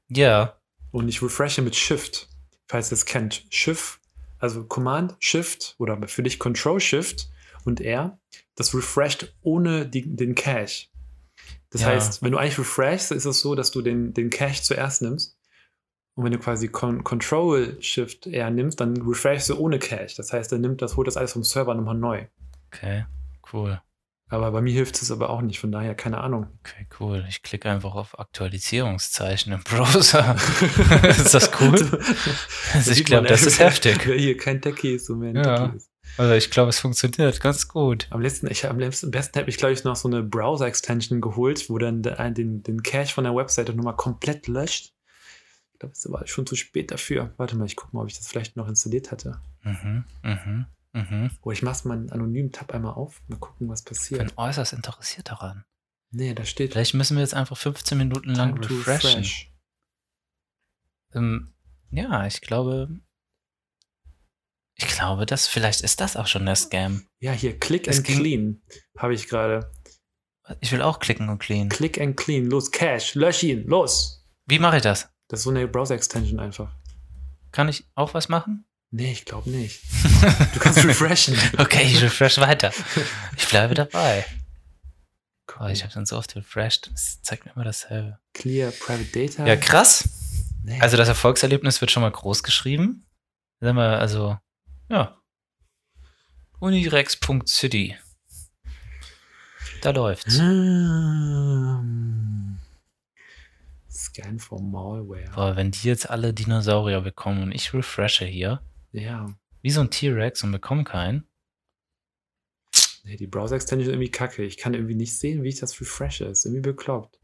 Ja. 0.10 0.58
Und 0.92 1.08
ich 1.08 1.22
refreshe 1.22 1.62
mit 1.62 1.76
Shift, 1.76 2.28
falls 2.68 2.92
ihr 2.92 2.96
es 2.96 3.06
kennt. 3.06 3.46
Shift, 3.50 4.00
also 4.40 4.66
Command, 4.66 5.16
Shift 5.20 5.76
oder 5.78 6.08
für 6.08 6.24
dich 6.24 6.40
Control 6.40 6.80
Shift 6.80 7.30
und 7.64 7.80
R. 7.80 8.20
Das 8.56 8.74
refresht 8.74 9.34
ohne 9.42 9.88
die, 9.88 10.16
den 10.16 10.36
Cache. 10.36 10.88
Das 11.72 11.82
ja. 11.82 11.88
heißt, 11.88 12.24
wenn 12.24 12.32
du 12.32 12.38
eigentlich 12.38 12.58
refreshst, 12.58 13.12
ist 13.12 13.26
es 13.26 13.42
so, 13.42 13.56
dass 13.56 13.72
du 13.72 13.82
den, 13.82 14.14
den 14.14 14.30
Cache 14.30 14.62
zuerst 14.62 15.02
nimmst. 15.02 15.38
Und 16.16 16.26
wenn 16.26 16.32
du 16.32 16.40
quasi 16.40 16.68
Con 16.68 17.04
Control 17.04 17.78
Shift 17.82 18.28
R 18.28 18.50
nimmst, 18.50 18.80
dann 18.82 19.02
refreshst 19.02 19.50
du 19.50 19.58
ohne 19.58 19.80
Cache. 19.80 20.16
Das 20.18 20.34
heißt, 20.34 20.52
er 20.52 20.58
nimmt 20.58 20.82
das, 20.82 20.98
holt 20.98 21.08
das 21.08 21.16
alles 21.16 21.34
vom 21.34 21.44
Server 21.44 21.76
nochmal 21.76 21.96
neu. 21.96 22.26
Okay, 22.68 23.06
cool. 23.54 23.82
Aber 24.32 24.52
bei 24.52 24.62
mir 24.62 24.74
hilft 24.74 25.02
es 25.02 25.10
aber 25.10 25.32
auch 25.32 25.42
nicht, 25.42 25.60
von 25.60 25.72
daher 25.72 25.96
keine 25.96 26.20
Ahnung. 26.20 26.48
Okay, 26.60 26.88
cool. 27.00 27.26
Ich 27.28 27.42
klicke 27.42 27.70
einfach 27.70 27.96
auf 27.96 28.20
Aktualisierungszeichen 28.20 29.52
im 29.54 29.64
Browser. 29.64 30.36
ist 31.08 31.34
das 31.34 31.50
cool? 31.60 31.74
also 32.74 32.92
ich 32.92 33.06
glaube, 33.06 33.28
das 33.28 33.42
ist 33.48 33.60
heftig. 33.60 34.04
Hier 34.04 34.38
kein 34.38 34.62
Techie 34.62 34.96
ist, 34.96 35.08
so 35.08 35.16
mehr 35.16 35.30
ein 35.30 35.36
ja. 35.36 35.58
Techie 35.68 35.78
ist. 35.78 35.90
Also 36.18 36.34
ich 36.34 36.52
glaube, 36.52 36.70
es 36.70 36.80
funktioniert 36.80 37.40
ganz 37.40 37.68
gut. 37.68 38.08
Am 38.10 38.22
letzten, 38.22 38.48
ich, 38.52 38.66
am 38.68 38.78
besten 38.78 39.40
habe 39.40 39.50
ich, 39.50 39.58
glaube 39.58 39.74
ich, 39.74 39.84
noch 39.84 39.96
so 39.96 40.08
eine 40.10 40.22
Browser-Extension 40.22 41.22
geholt, 41.22 41.70
wo 41.70 41.78
dann 41.78 42.02
den, 42.04 42.62
den 42.64 42.84
Cache 42.84 43.14
von 43.14 43.24
der 43.24 43.36
Webseite 43.36 43.74
nochmal 43.74 43.96
komplett 43.96 44.48
löscht. 44.48 44.94
Ich 45.74 45.80
glaube, 45.80 45.94
es 45.94 46.12
war 46.12 46.28
schon 46.28 46.46
zu 46.46 46.56
spät 46.58 46.92
dafür. 46.92 47.34
Warte 47.38 47.56
mal, 47.56 47.66
ich 47.66 47.78
gucke 47.78 47.96
mal, 47.96 48.02
ob 48.02 48.10
ich 48.10 48.18
das 48.18 48.28
vielleicht 48.28 48.58
noch 48.58 48.68
installiert 48.68 49.12
hatte. 49.12 49.40
Mhm, 49.64 50.04
mhm, 50.24 50.66
mhm. 50.92 51.32
Oh, 51.42 51.52
ich 51.52 51.62
mache 51.62 51.88
mal 51.88 51.98
einen 51.98 52.12
anonymen 52.12 52.52
Tab 52.52 52.74
einmal 52.74 52.96
auf. 52.96 53.22
Mal 53.28 53.40
gucken, 53.40 53.70
was 53.70 53.80
Ich 53.82 53.86
passiert. 53.86 54.20
bin 54.20 54.32
äußerst 54.36 54.74
interessiert 54.74 55.30
daran. 55.30 55.64
Nee, 56.12 56.34
da 56.34 56.44
steht 56.44 56.74
Vielleicht 56.74 56.96
müssen 56.96 57.16
wir 57.16 57.22
jetzt 57.22 57.34
einfach 57.36 57.56
15 57.56 57.98
Minuten 57.98 58.32
lang 58.32 58.58
refreshen. 58.58 59.10
refresh. 59.20 59.54
Ähm, 61.14 61.54
ja, 61.92 62.26
ich 62.26 62.42
glaube. 62.42 62.90
Ich 64.82 64.88
glaube, 64.88 65.26
das 65.26 65.48
vielleicht 65.48 65.82
ist 65.82 66.00
das 66.02 66.16
auch 66.16 66.28
schon 66.28 66.46
der 66.46 66.56
Scam. 66.56 67.06
Ja, 67.20 67.32
hier, 67.34 67.60
Click 67.60 67.88
Es 67.88 67.98
and 67.98 68.08
ging- 68.08 68.20
Clean 68.20 68.62
habe 68.98 69.14
ich 69.14 69.28
gerade. 69.28 69.72
Ich 70.62 70.72
will 70.72 70.82
auch 70.82 71.00
klicken 71.00 71.30
und 71.30 71.38
clean. 71.40 71.70
Click 71.70 72.00
and 72.02 72.18
Clean, 72.18 72.46
los, 72.50 72.72
Cache, 72.72 73.18
lösch 73.20 73.44
ihn, 73.44 73.68
los. 73.68 74.26
Wie 74.48 74.58
mache 74.58 74.78
ich 74.78 74.82
das? 74.84 75.10
Das 75.28 75.42
ist 75.42 75.44
so 75.44 75.52
eine 75.52 75.68
Browser-Extension 75.68 76.40
einfach. 76.40 76.72
Kann 77.52 77.70
ich 77.70 77.86
auch 77.94 78.14
was 78.16 78.30
machen? 78.30 78.66
Nee, 78.92 79.12
ich 79.12 79.26
glaube 79.26 79.50
nicht. 79.52 79.82
Du 80.54 80.60
kannst 80.60 80.84
refreshen. 80.84 81.38
Okay, 81.58 81.84
ich 81.84 82.02
refresh 82.02 82.40
weiter. 82.40 82.74
Ich 83.38 83.48
bleibe 83.48 83.74
dabei. 83.76 84.26
Oh, 85.60 85.68
ich 85.68 85.84
habe 85.84 85.94
dann 85.94 86.06
so 86.06 86.18
oft 86.18 86.36
refreshed. 86.36 86.90
Es 86.96 87.22
zeigt 87.22 87.46
mir 87.46 87.52
immer 87.54 87.66
dasselbe. 87.66 88.18
Clear 88.34 88.72
Private 88.72 89.04
Data. 89.28 89.46
Ja, 89.46 89.56
krass. 89.56 90.10
nee. 90.64 90.80
Also 90.82 90.98
das 90.98 91.08
Erfolgserlebnis 91.10 91.80
wird 91.82 91.92
schon 91.92 92.02
mal 92.02 92.12
groß 92.12 92.44
geschrieben. 92.44 93.06
Sagen 93.60 93.76
wir, 93.78 94.00
also, 94.00 94.38
ja. 94.90 95.16
Unirex.city. 96.60 97.96
Da 99.82 99.92
läuft's. 99.92 100.38
Ähm, 100.40 101.80
Scan 103.90 104.40
for 104.40 104.62
Malware. 104.62 105.30
Boah, 105.34 105.56
wenn 105.56 105.72
die 105.72 105.88
jetzt 105.88 106.10
alle 106.10 106.34
Dinosaurier 106.34 107.00
bekommen 107.02 107.44
und 107.44 107.52
ich 107.54 107.74
refreshe 107.74 108.26
hier, 108.26 108.62
Ja. 108.92 109.34
wie 109.62 109.72
so 109.72 109.80
ein 109.82 109.90
T-Rex 109.90 110.44
und 110.44 110.52
bekomme 110.52 110.84
keinen. 110.84 111.26
Nee, 113.06 113.16
die 113.16 113.28
Browser-Extension 113.28 113.88
ist 113.88 113.94
irgendwie 113.94 114.12
kacke. 114.12 114.44
Ich 114.44 114.58
kann 114.58 114.74
irgendwie 114.74 114.96
nicht 114.96 115.18
sehen, 115.18 115.44
wie 115.44 115.50
ich 115.50 115.60
das 115.60 115.80
refreshe. 115.80 116.26
Ist 116.26 116.46
irgendwie 116.46 116.62
bekloppt. 116.62 117.18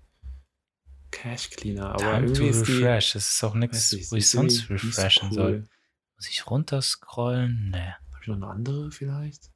Cache 1.11 1.49
Cleaner, 1.51 1.89
aber 1.89 1.97
Time 1.97 2.25
to 2.27 2.43
irgendwie 2.43 2.47
ist 2.47 2.67
die. 2.67 2.71
refresh. 2.77 3.13
Das 3.13 3.29
ist 3.35 3.43
auch 3.43 3.53
nichts, 3.53 3.91
nicht, 3.91 4.11
wo 4.11 4.15
ich 4.15 4.29
sonst 4.29 4.63
irgendwie 4.69 4.87
so 4.87 5.01
refreshen 5.01 5.27
cool. 5.29 5.33
soll. 5.35 5.67
Muss 6.15 6.29
ich 6.29 6.47
runterscrollen? 6.47 7.69
Nee. 7.71 7.93
Habe 8.11 8.21
ich 8.21 8.27
noch 8.27 8.35
eine 8.35 8.47
andere 8.47 8.91
vielleicht? 8.91 9.51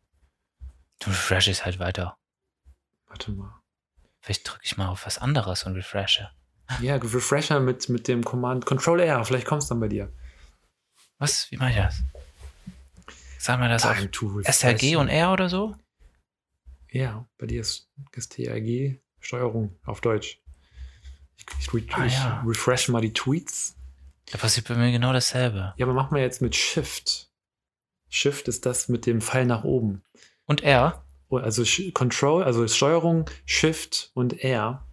Du 0.99 1.09
refreshst 1.09 1.65
halt 1.65 1.79
weiter. 1.79 2.17
Warte 3.07 3.31
mal. 3.31 3.53
Vielleicht 4.21 4.47
drücke 4.47 4.61
ich 4.65 4.77
mal 4.77 4.89
auf 4.89 5.05
was 5.05 5.17
anderes 5.17 5.63
und 5.63 5.73
refreshe. 5.75 6.29
Ja, 6.81 6.97
Refresher 6.97 7.59
mit, 7.59 7.89
mit 7.89 8.07
dem 8.07 8.23
Command 8.23 8.65
Control 8.65 8.99
R. 8.99 9.23
Vielleicht 9.25 9.47
kommt 9.47 9.63
es 9.63 9.69
dann 9.69 9.79
bei 9.79 9.87
dir. 9.87 10.13
Was? 11.17 11.49
Wie 11.51 11.57
mache 11.57 11.71
ich 11.71 11.75
das? 11.77 12.03
Sag 13.39 13.59
mal 13.59 13.69
das 13.69 13.85
auf 13.85 13.97
to 14.11 14.27
refresh. 14.27 14.55
SRG 14.55 14.97
und 14.97 15.07
R 15.07 15.31
oder 15.33 15.49
so? 15.49 15.75
Ja, 16.91 17.27
bei 17.37 17.47
dir 17.47 17.61
ist 17.61 17.89
das 18.11 18.29
TRG 18.29 18.99
Steuerung 19.19 19.75
auf 19.85 20.01
Deutsch. 20.01 20.41
Ich, 21.37 21.45
ich, 21.59 21.73
re 21.73 21.81
Ah, 21.93 22.05
ich 22.05 22.13
ja. 22.13 22.43
refresh 22.45 22.89
mal 22.89 23.01
die 23.01 23.13
Tweets. 23.13 23.75
Da 24.31 24.37
passiert 24.37 24.67
bei 24.67 24.75
mir 24.75 24.91
genau 24.91 25.11
dasselbe. 25.13 25.73
Ja, 25.77 25.85
aber 25.85 25.93
machen 25.93 26.15
wir 26.15 26.21
jetzt 26.21 26.41
mit 26.41 26.55
Shift. 26.55 27.29
Shift 28.09 28.47
ist 28.47 28.65
das 28.65 28.87
mit 28.89 29.05
dem 29.05 29.21
Pfeil 29.21 29.45
nach 29.45 29.63
oben. 29.63 30.03
Und 30.45 30.61
R? 30.63 31.03
Oh, 31.29 31.37
Also 31.37 31.63
Control, 31.93 32.43
also 32.43 32.67
Steuerung, 32.67 33.29
Shift 33.45 34.11
und 34.13 34.43
R. 34.43 34.85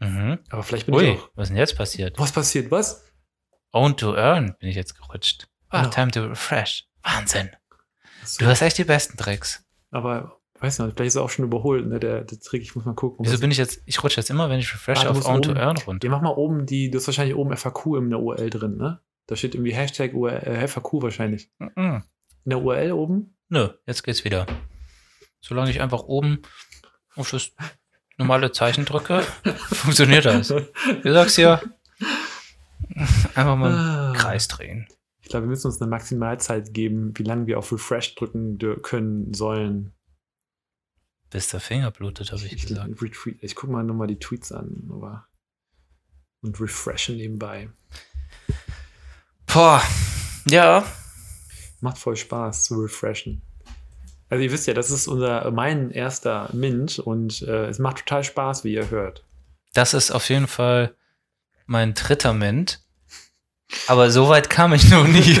Mhm. 0.00 0.38
Aber 0.48 0.62
vielleicht 0.62 0.86
bin 0.86 0.94
ich 0.94 1.00
Ui, 1.02 1.10
auch. 1.18 1.30
was 1.34 1.44
ist 1.44 1.48
denn 1.50 1.56
jetzt 1.58 1.76
passiert? 1.76 2.18
Was 2.18 2.32
passiert? 2.32 2.70
Was? 2.70 3.04
Own 3.72 3.96
to 3.96 4.14
Earn 4.16 4.56
bin 4.58 4.70
ich 4.70 4.76
jetzt 4.76 4.94
gerutscht. 4.98 5.46
Ah, 5.68 5.82
Genau. 5.82 5.94
time 5.94 6.10
to 6.10 6.24
refresh. 6.26 6.86
Wahnsinn. 7.02 7.50
So, 8.24 8.40
Du 8.44 8.50
hast 8.50 8.62
echt 8.62 8.78
die 8.78 8.84
besten 8.84 9.16
Tricks. 9.16 9.64
aber 9.90 10.39
weiß 10.62 10.78
nicht, 10.80 10.94
vielleicht 10.96 11.08
ist 11.08 11.16
er 11.16 11.22
auch 11.22 11.30
schon 11.30 11.44
überholt, 11.44 11.86
ne? 11.86 11.98
Der, 12.00 12.22
der 12.22 12.38
Trick, 12.40 12.62
ich 12.62 12.74
muss 12.74 12.84
mal 12.84 12.94
gucken. 12.94 13.24
Wieso 13.24 13.38
bin 13.40 13.50
ich 13.50 13.56
jetzt, 13.58 13.82
ich 13.86 14.02
rutsche 14.02 14.20
jetzt 14.20 14.30
immer, 14.30 14.50
wenn 14.50 14.58
ich 14.60 14.72
refresh 14.72 15.04
Ah, 15.04 15.10
auf 15.10 15.26
Own 15.26 15.42
to 15.42 15.52
Earn 15.54 15.76
runter. 15.78 16.06
Ja, 16.06 16.10
mach 16.10 16.20
mal 16.22 16.30
oben 16.34 16.66
die, 16.66 16.90
du 16.90 16.98
hast 16.98 17.06
wahrscheinlich 17.06 17.36
oben 17.36 17.56
FAQ 17.56 17.96
in 17.98 18.10
der 18.10 18.20
URL 18.20 18.50
drin, 18.50 18.76
ne? 18.76 19.00
Da 19.26 19.36
steht 19.36 19.54
irgendwie 19.54 19.72
Hashtag 19.72 20.12
URL, 20.14 20.42
äh, 20.46 20.66
FAQ 20.68 21.02
wahrscheinlich. 21.02 21.50
Mhm. 21.58 22.02
In 22.44 22.50
der 22.50 22.60
URL 22.62 22.92
oben? 22.92 23.36
Nö, 23.48 23.68
jetzt 23.86 24.02
geht's 24.02 24.24
wieder. 24.24 24.46
Solange 25.40 25.70
ich 25.70 25.80
einfach 25.80 26.02
oben 26.02 26.42
auf 27.16 27.30
das 27.30 27.52
normale 28.18 28.52
Zeichen 28.52 28.84
drücke, 28.84 29.22
funktioniert 29.70 30.24
das. 30.26 30.48
Du 30.48 31.12
sagst 31.12 31.38
ja, 31.38 31.60
einfach 33.34 33.56
mal 33.56 33.72
Ah. 33.72 34.06
einen 34.06 34.14
Kreis 34.14 34.48
drehen. 34.48 34.86
Ich 35.22 35.28
glaube, 35.28 35.46
wir 35.46 35.50
müssen 35.50 35.68
uns 35.68 35.80
eine 35.80 35.88
Maximalzeit 35.90 36.74
geben, 36.74 37.12
wie 37.16 37.22
lange 37.22 37.46
wir 37.46 37.58
auf 37.58 37.70
Refresh 37.72 38.14
drücken 38.16 38.58
können 38.82 39.32
sollen. 39.32 39.92
Bis 41.30 41.48
der 41.48 41.60
Finger 41.60 41.90
blutet, 41.90 42.32
habe 42.32 42.42
ich 42.44 42.52
Ich, 42.52 42.66
gesagt. 42.66 43.00
retweet, 43.00 43.38
ich 43.40 43.54
gucke 43.54 43.72
mal 43.72 43.84
nochmal 43.84 44.08
die 44.08 44.18
Tweets 44.18 44.50
an. 44.52 44.88
Aber 44.90 45.26
und 46.42 46.58
refreshen 46.60 47.16
nebenbei. 47.16 47.68
Boah, 49.46 49.82
ja, 50.46 50.84
Macht 51.82 51.98
voll 51.98 52.16
Spaß 52.16 52.64
zu 52.64 52.80
refreshen. 52.80 53.42
Also 54.28 54.44
ihr 54.44 54.52
wisst 54.52 54.66
ja, 54.66 54.74
das 54.74 54.90
ist 54.90 55.08
unser 55.08 55.50
mein 55.50 55.90
erster 55.90 56.50
Mint 56.52 56.98
und 56.98 57.42
äh, 57.42 57.66
es 57.66 57.78
macht 57.78 57.98
total 57.98 58.22
Spaß, 58.24 58.64
wie 58.64 58.74
ihr 58.74 58.90
hört. 58.90 59.24
das 59.72 59.94
ist 59.94 60.10
auf 60.10 60.28
jeden 60.28 60.46
Fall 60.46 60.94
mein 61.66 61.94
dritter 61.94 62.32
Mint. 62.32 62.80
Aber 63.86 64.10
so 64.10 64.28
weit 64.28 64.50
kam 64.50 64.72
ich 64.74 64.88
noch 64.90 65.06
nie. 65.06 65.38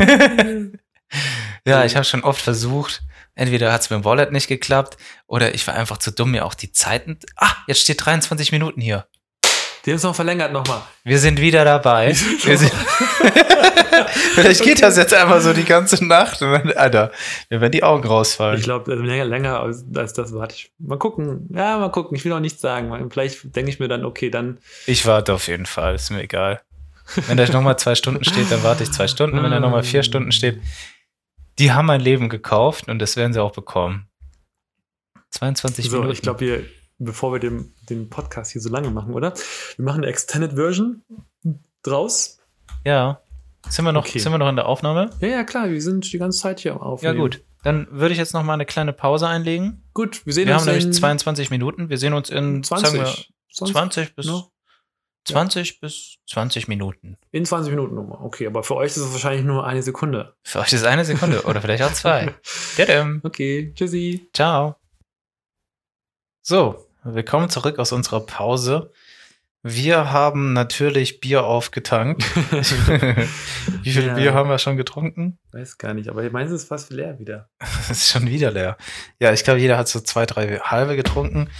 ja, 1.66 1.84
ich 1.84 1.96
habe 1.96 2.04
schon 2.04 2.24
oft 2.24 2.40
versucht. 2.40 3.02
Entweder 3.34 3.72
hat 3.72 3.82
es 3.82 3.90
mit 3.90 4.00
dem 4.00 4.04
Wallet 4.04 4.32
nicht 4.32 4.48
geklappt 4.48 4.96
oder 5.26 5.54
ich 5.54 5.66
war 5.66 5.74
einfach 5.74 5.98
zu 5.98 6.10
dumm, 6.10 6.32
mir 6.32 6.44
auch 6.44 6.54
die 6.54 6.72
Zeiten. 6.72 7.18
Ah, 7.36 7.52
jetzt 7.66 7.80
steht 7.80 8.04
23 8.04 8.52
Minuten 8.52 8.80
hier. 8.80 9.06
Die 9.84 9.90
haben 9.90 9.96
es 9.96 10.02
noch 10.02 10.14
verlängert 10.14 10.52
nochmal. 10.52 10.82
Wir 11.04 11.18
sind 11.18 11.40
wieder 11.40 11.64
dabei. 11.64 12.12
Sind 12.12 12.40
Vielleicht 14.34 14.62
geht 14.62 14.82
das 14.82 14.96
jetzt 14.96 15.14
einfach 15.14 15.40
so 15.40 15.52
die 15.52 15.64
ganze 15.64 16.04
Nacht. 16.04 16.42
Und 16.42 16.52
dann, 16.52 16.72
Alter, 16.72 17.12
mir 17.48 17.60
werden 17.60 17.72
die 17.72 17.82
Augen 17.82 18.06
rausfallen. 18.06 18.58
Ich 18.58 18.64
glaube, 18.64 18.94
länger, 18.94 19.24
länger 19.24 19.60
als, 19.60 19.84
als 19.94 20.12
das 20.12 20.34
warte 20.34 20.54
ich. 20.54 20.72
Mal 20.78 20.98
gucken. 20.98 21.48
Ja, 21.54 21.78
mal 21.78 21.90
gucken. 21.90 22.16
Ich 22.16 22.24
will 22.24 22.32
auch 22.32 22.40
nichts 22.40 22.60
sagen. 22.60 23.10
Vielleicht 23.10 23.56
denke 23.56 23.70
ich 23.70 23.80
mir 23.80 23.88
dann, 23.88 24.04
okay, 24.04 24.30
dann. 24.30 24.58
Ich 24.86 25.06
warte 25.06 25.32
auf 25.34 25.48
jeden 25.48 25.66
Fall, 25.66 25.94
ist 25.94 26.10
mir 26.10 26.22
egal. 26.22 26.60
Wenn 27.26 27.36
da 27.36 27.46
nochmal 27.46 27.78
zwei 27.78 27.94
Stunden 27.94 28.24
steht, 28.24 28.50
dann 28.52 28.62
warte 28.62 28.84
ich 28.84 28.92
zwei 28.92 29.08
Stunden. 29.08 29.42
Wenn 29.42 29.50
da 29.50 29.60
nochmal 29.60 29.82
vier 29.82 30.02
Stunden 30.02 30.30
steht, 30.30 30.60
die 31.60 31.70
haben 31.72 31.86
mein 31.86 32.00
Leben 32.00 32.28
gekauft 32.28 32.88
und 32.88 32.98
das 32.98 33.16
werden 33.16 33.32
sie 33.32 33.40
auch 33.42 33.52
bekommen. 33.52 34.08
22 35.30 35.88
So, 35.88 35.98
Minuten. 35.98 36.12
ich 36.14 36.22
glaube, 36.22 36.40
wir, 36.40 36.64
bevor 36.98 37.32
wir 37.32 37.38
den, 37.38 37.72
den 37.88 38.08
Podcast 38.10 38.50
hier 38.52 38.60
so 38.60 38.68
lange 38.68 38.90
machen, 38.90 39.14
oder? 39.14 39.34
Wir 39.76 39.84
machen 39.84 39.98
eine 40.02 40.08
Extended 40.08 40.52
Version 40.54 41.02
draus. 41.82 42.38
ja. 42.84 43.20
Sind 43.68 43.84
wir, 43.84 43.92
noch, 43.92 44.06
Okay. 44.06 44.18
sind 44.18 44.32
wir 44.32 44.38
noch 44.38 44.48
in 44.48 44.56
der 44.56 44.64
Aufnahme? 44.64 45.10
Ja, 45.20 45.28
ja, 45.28 45.44
klar, 45.44 45.68
wir 45.68 45.82
sind 45.82 46.10
die 46.10 46.16
ganze 46.16 46.38
Zeit 46.40 46.60
hier 46.60 46.72
am 46.72 46.78
Ja, 46.78 46.84
Aufnehmen. 46.84 47.18
gut. 47.18 47.44
Dann 47.62 47.86
würde 47.90 48.12
ich 48.12 48.18
jetzt 48.18 48.32
noch 48.32 48.42
mal 48.42 48.54
eine 48.54 48.64
kleine 48.64 48.94
Pause 48.94 49.28
einlegen. 49.28 49.82
Gut, 49.92 50.24
wir 50.24 50.32
sehen 50.32 50.48
Wir 50.48 50.54
uns 50.54 50.62
haben 50.62 50.68
nämlich 50.70 50.86
in 50.86 50.92
22 50.94 51.50
Minuten. 51.50 51.90
Wir 51.90 51.98
sehen 51.98 52.14
uns 52.14 52.30
in 52.30 52.62
20. 52.62 52.88
Sagen 52.88 53.04
wir, 53.04 53.14
Sonst- 53.50 53.72
20 53.72 54.16
bis 54.16 54.24
ne? 54.28 54.44
20 55.26 55.80
bis 55.80 56.16
20 56.28 56.68
Minuten. 56.68 57.16
In 57.30 57.44
20 57.44 57.70
Minuten 57.70 57.94
nochmal. 57.94 58.18
Okay, 58.22 58.46
aber 58.46 58.62
für 58.62 58.76
euch 58.76 58.88
ist 58.92 58.96
es 58.98 59.12
wahrscheinlich 59.12 59.44
nur 59.44 59.66
eine 59.66 59.82
Sekunde. 59.82 60.34
Für 60.42 60.60
euch 60.60 60.72
ist 60.72 60.84
eine 60.84 61.04
Sekunde 61.04 61.42
oder 61.42 61.60
vielleicht 61.60 61.82
auch 61.82 61.92
zwei. 61.92 62.34
Okay, 63.22 63.72
tschüssi. 63.74 64.28
Ciao. 64.32 64.76
So, 66.42 66.86
willkommen 67.04 67.50
zurück 67.50 67.78
aus 67.78 67.92
unserer 67.92 68.20
Pause. 68.20 68.90
Wir 69.62 70.10
haben 70.10 70.54
natürlich 70.54 71.20
Bier 71.20 71.44
aufgetankt. 71.44 72.22
Wie 73.82 73.90
viel 73.92 74.06
Ja. 74.06 74.14
Bier 74.14 74.32
haben 74.32 74.48
wir 74.48 74.58
schon 74.58 74.78
getrunken? 74.78 75.38
Weiß 75.52 75.76
gar 75.76 75.92
nicht, 75.92 76.08
aber 76.08 76.28
meins 76.30 76.50
ist 76.50 76.68
fast 76.68 76.90
leer 76.90 77.18
wieder. 77.18 77.50
Das 77.60 77.90
ist 77.90 78.10
schon 78.10 78.26
wieder 78.26 78.50
leer. 78.50 78.78
Ja, 79.20 79.32
ich 79.34 79.44
glaube, 79.44 79.60
jeder 79.60 79.76
hat 79.76 79.86
so 79.88 80.00
zwei, 80.00 80.24
drei 80.24 80.58
halbe 80.60 80.96
getrunken. 80.96 81.50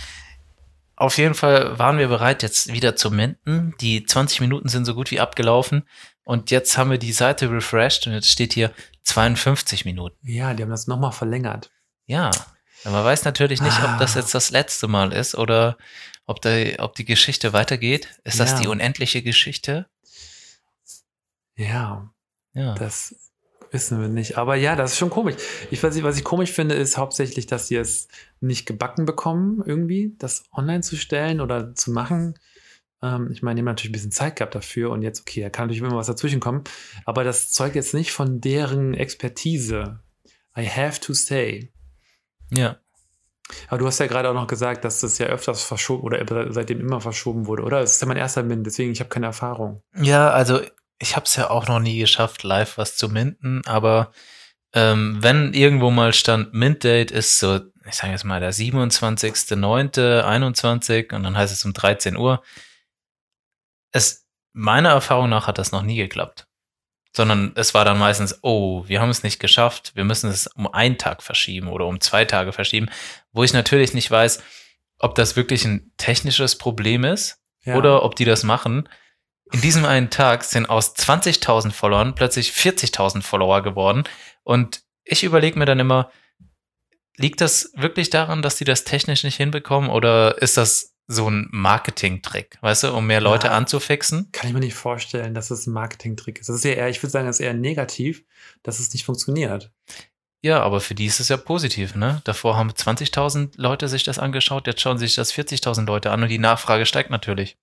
Auf 1.00 1.16
jeden 1.16 1.34
Fall 1.34 1.78
waren 1.78 1.96
wir 1.96 2.08
bereit, 2.08 2.42
jetzt 2.42 2.72
wieder 2.74 2.94
zu 2.94 3.10
minden. 3.10 3.74
Die 3.80 4.04
20 4.04 4.42
Minuten 4.42 4.68
sind 4.68 4.84
so 4.84 4.94
gut 4.94 5.10
wie 5.10 5.18
abgelaufen. 5.18 5.88
Und 6.24 6.50
jetzt 6.50 6.76
haben 6.76 6.90
wir 6.90 6.98
die 6.98 7.12
Seite 7.14 7.50
refreshed 7.50 8.06
und 8.06 8.12
jetzt 8.12 8.28
steht 8.28 8.52
hier 8.52 8.70
52 9.04 9.86
Minuten. 9.86 10.18
Ja, 10.22 10.52
die 10.52 10.62
haben 10.62 10.68
das 10.70 10.86
nochmal 10.86 11.12
verlängert. 11.12 11.70
Ja, 12.04 12.30
aber 12.84 12.96
man 12.96 13.04
weiß 13.06 13.24
natürlich 13.24 13.62
nicht, 13.62 13.78
ob 13.82 13.98
das 13.98 14.14
Ah. 14.14 14.20
jetzt 14.20 14.34
das 14.34 14.50
letzte 14.50 14.88
Mal 14.88 15.12
ist 15.14 15.34
oder 15.34 15.78
ob, 16.26 16.42
die, 16.42 16.76
ob 16.78 16.94
die 16.94 17.06
Geschichte 17.06 17.54
weitergeht. 17.54 18.08
Ist 18.24 18.38
das 18.38 18.52
Ja. 18.52 18.58
die 18.60 18.66
unendliche 18.66 19.22
Geschichte? 19.22 19.86
Ja, 21.56 22.10
Ja. 22.52 22.74
das 22.74 23.14
Wissen 23.72 24.00
wir 24.00 24.08
nicht. 24.08 24.36
Aber 24.36 24.56
ja, 24.56 24.74
das 24.74 24.92
ist 24.92 24.98
schon 24.98 25.10
komisch. 25.10 25.36
Ich 25.70 25.82
weiß 25.82 25.94
nicht, 25.94 26.02
was 26.02 26.16
ich 26.16 26.24
komisch 26.24 26.52
finde, 26.52 26.74
ist 26.74 26.98
hauptsächlich, 26.98 27.46
dass 27.46 27.68
sie 27.68 27.76
es 27.76 28.08
nicht 28.40 28.66
gebacken 28.66 29.06
bekommen, 29.06 29.62
irgendwie, 29.64 30.14
das 30.18 30.44
online 30.52 30.80
zu 30.80 30.96
stellen 30.96 31.40
oder 31.40 31.74
zu 31.74 31.92
machen. 31.92 32.34
Ähm, 33.02 33.30
ich 33.30 33.42
meine, 33.42 33.56
die 33.56 33.60
haben 33.60 33.66
natürlich 33.66 33.90
ein 33.90 33.92
bisschen 33.92 34.12
Zeit 34.12 34.36
gehabt 34.36 34.54
dafür 34.56 34.90
und 34.90 35.02
jetzt, 35.02 35.20
okay, 35.20 35.42
da 35.42 35.50
kann 35.50 35.66
natürlich 35.66 35.82
immer 35.82 35.96
was 35.96 36.08
dazwischen 36.08 36.40
kommen. 36.40 36.64
Aber 37.04 37.22
das 37.22 37.52
zeugt 37.52 37.76
jetzt 37.76 37.94
nicht 37.94 38.12
von 38.12 38.40
deren 38.40 38.94
Expertise. 38.94 40.00
I 40.56 40.66
have 40.68 41.00
to 41.00 41.12
say. 41.12 41.70
Ja. 42.50 42.78
Aber 43.68 43.78
du 43.78 43.86
hast 43.86 43.98
ja 43.98 44.06
gerade 44.06 44.28
auch 44.28 44.34
noch 44.34 44.46
gesagt, 44.46 44.84
dass 44.84 45.00
das 45.00 45.18
ja 45.18 45.26
öfters 45.26 45.62
verschoben 45.62 46.02
oder 46.02 46.52
seitdem 46.52 46.80
immer 46.80 47.00
verschoben 47.00 47.46
wurde, 47.46 47.62
oder? 47.62 47.80
Das 47.80 47.94
ist 47.94 48.02
ja 48.02 48.08
mein 48.08 48.16
erster 48.16 48.42
Mint, 48.42 48.66
deswegen 48.66 48.92
ich 48.92 49.00
habe 49.00 49.10
keine 49.10 49.26
Erfahrung. 49.26 49.82
Ja, 49.96 50.30
also 50.30 50.60
ich 51.00 51.16
habe 51.16 51.26
es 51.26 51.34
ja 51.36 51.50
auch 51.50 51.66
noch 51.66 51.80
nie 51.80 51.98
geschafft, 51.98 52.42
live 52.44 52.78
was 52.78 52.96
zu 52.96 53.08
minten, 53.08 53.62
aber 53.66 54.12
ähm, 54.72 55.18
wenn 55.20 55.52
irgendwo 55.54 55.90
mal 55.90 56.12
stand, 56.12 56.54
Mint-Date 56.54 57.10
ist 57.10 57.40
so, 57.40 57.58
ich 57.88 57.94
sage 57.94 58.12
jetzt 58.12 58.22
mal 58.24 58.38
der 58.38 58.52
27.09.21 58.54 61.12
und 61.14 61.22
dann 61.24 61.36
heißt 61.36 61.52
es 61.52 61.64
um 61.64 61.72
13 61.72 62.16
Uhr. 62.16 62.40
Es, 63.92 64.24
meiner 64.52 64.90
Erfahrung 64.90 65.28
nach 65.28 65.48
hat 65.48 65.58
das 65.58 65.72
noch 65.72 65.82
nie 65.82 65.96
geklappt. 65.96 66.46
Sondern 67.16 67.50
es 67.56 67.74
war 67.74 67.84
dann 67.84 67.98
meistens, 67.98 68.38
oh, 68.42 68.84
wir 68.86 69.00
haben 69.00 69.10
es 69.10 69.24
nicht 69.24 69.40
geschafft, 69.40 69.90
wir 69.96 70.04
müssen 70.04 70.30
es 70.30 70.46
um 70.46 70.72
einen 70.72 70.96
Tag 70.96 71.24
verschieben 71.24 71.66
oder 71.66 71.86
um 71.86 72.00
zwei 72.00 72.24
Tage 72.24 72.52
verschieben, 72.52 72.88
wo 73.32 73.42
ich 73.42 73.52
natürlich 73.52 73.94
nicht 73.94 74.08
weiß, 74.08 74.40
ob 74.98 75.16
das 75.16 75.34
wirklich 75.34 75.64
ein 75.64 75.90
technisches 75.96 76.56
Problem 76.56 77.02
ist 77.04 77.40
Ja. 77.64 77.74
oder 77.76 78.04
ob 78.04 78.14
die 78.14 78.24
das 78.24 78.44
machen. 78.44 78.88
In 79.52 79.60
diesem 79.60 79.84
einen 79.84 80.10
Tag 80.10 80.44
sind 80.44 80.66
aus 80.70 80.94
20.000 80.94 81.72
Followern 81.72 82.14
plötzlich 82.14 82.52
40.000 82.52 83.22
Follower 83.22 83.62
geworden. 83.62 84.04
Und 84.44 84.82
ich 85.04 85.24
überlege 85.24 85.58
mir 85.58 85.64
dann 85.66 85.80
immer, 85.80 86.10
liegt 87.16 87.40
das 87.40 87.72
wirklich 87.74 88.10
daran, 88.10 88.42
dass 88.42 88.56
die 88.56 88.64
das 88.64 88.84
technisch 88.84 89.24
nicht 89.24 89.36
hinbekommen 89.36 89.90
oder 89.90 90.40
ist 90.40 90.56
das 90.56 90.94
so 91.08 91.28
ein 91.28 91.48
Marketing-Trick, 91.50 92.58
weißt 92.60 92.84
du, 92.84 92.94
um 92.94 93.06
mehr 93.08 93.20
Leute 93.20 93.48
Ja. 93.48 93.54
anzufixen? 93.54 94.30
Kann 94.30 94.46
ich 94.46 94.54
mir 94.54 94.60
nicht 94.60 94.74
vorstellen, 94.74 95.34
dass 95.34 95.50
es 95.50 95.66
ein 95.66 95.72
Marketing-Trick 95.72 96.38
ist. 96.38 96.48
Das 96.48 96.56
ist 96.56 96.64
ja 96.64 96.70
eher, 96.72 96.88
ich 96.88 97.02
würde 97.02 97.10
sagen, 97.10 97.26
das 97.26 97.40
ist 97.40 97.44
eher 97.44 97.52
negativ, 97.54 98.22
dass 98.62 98.78
es 98.78 98.92
nicht 98.92 99.04
funktioniert. 99.04 99.72
Ja, 100.42 100.62
aber 100.62 100.80
für 100.80 100.94
die 100.94 101.06
ist 101.06 101.18
es 101.18 101.28
ja 101.28 101.36
positiv, 101.36 101.96
ne? 101.96 102.22
Davor 102.24 102.56
haben 102.56 102.70
20.000 102.70 103.54
Leute 103.56 103.88
sich 103.88 104.04
das 104.04 104.20
angeschaut, 104.20 104.68
jetzt 104.68 104.80
schauen 104.80 104.98
sich 104.98 105.16
das 105.16 105.34
40.000 105.34 105.84
Leute 105.84 106.12
an 106.12 106.22
und 106.22 106.28
die 106.28 106.38
Nachfrage 106.38 106.86
steigt 106.86 107.10
natürlich. 107.10 107.58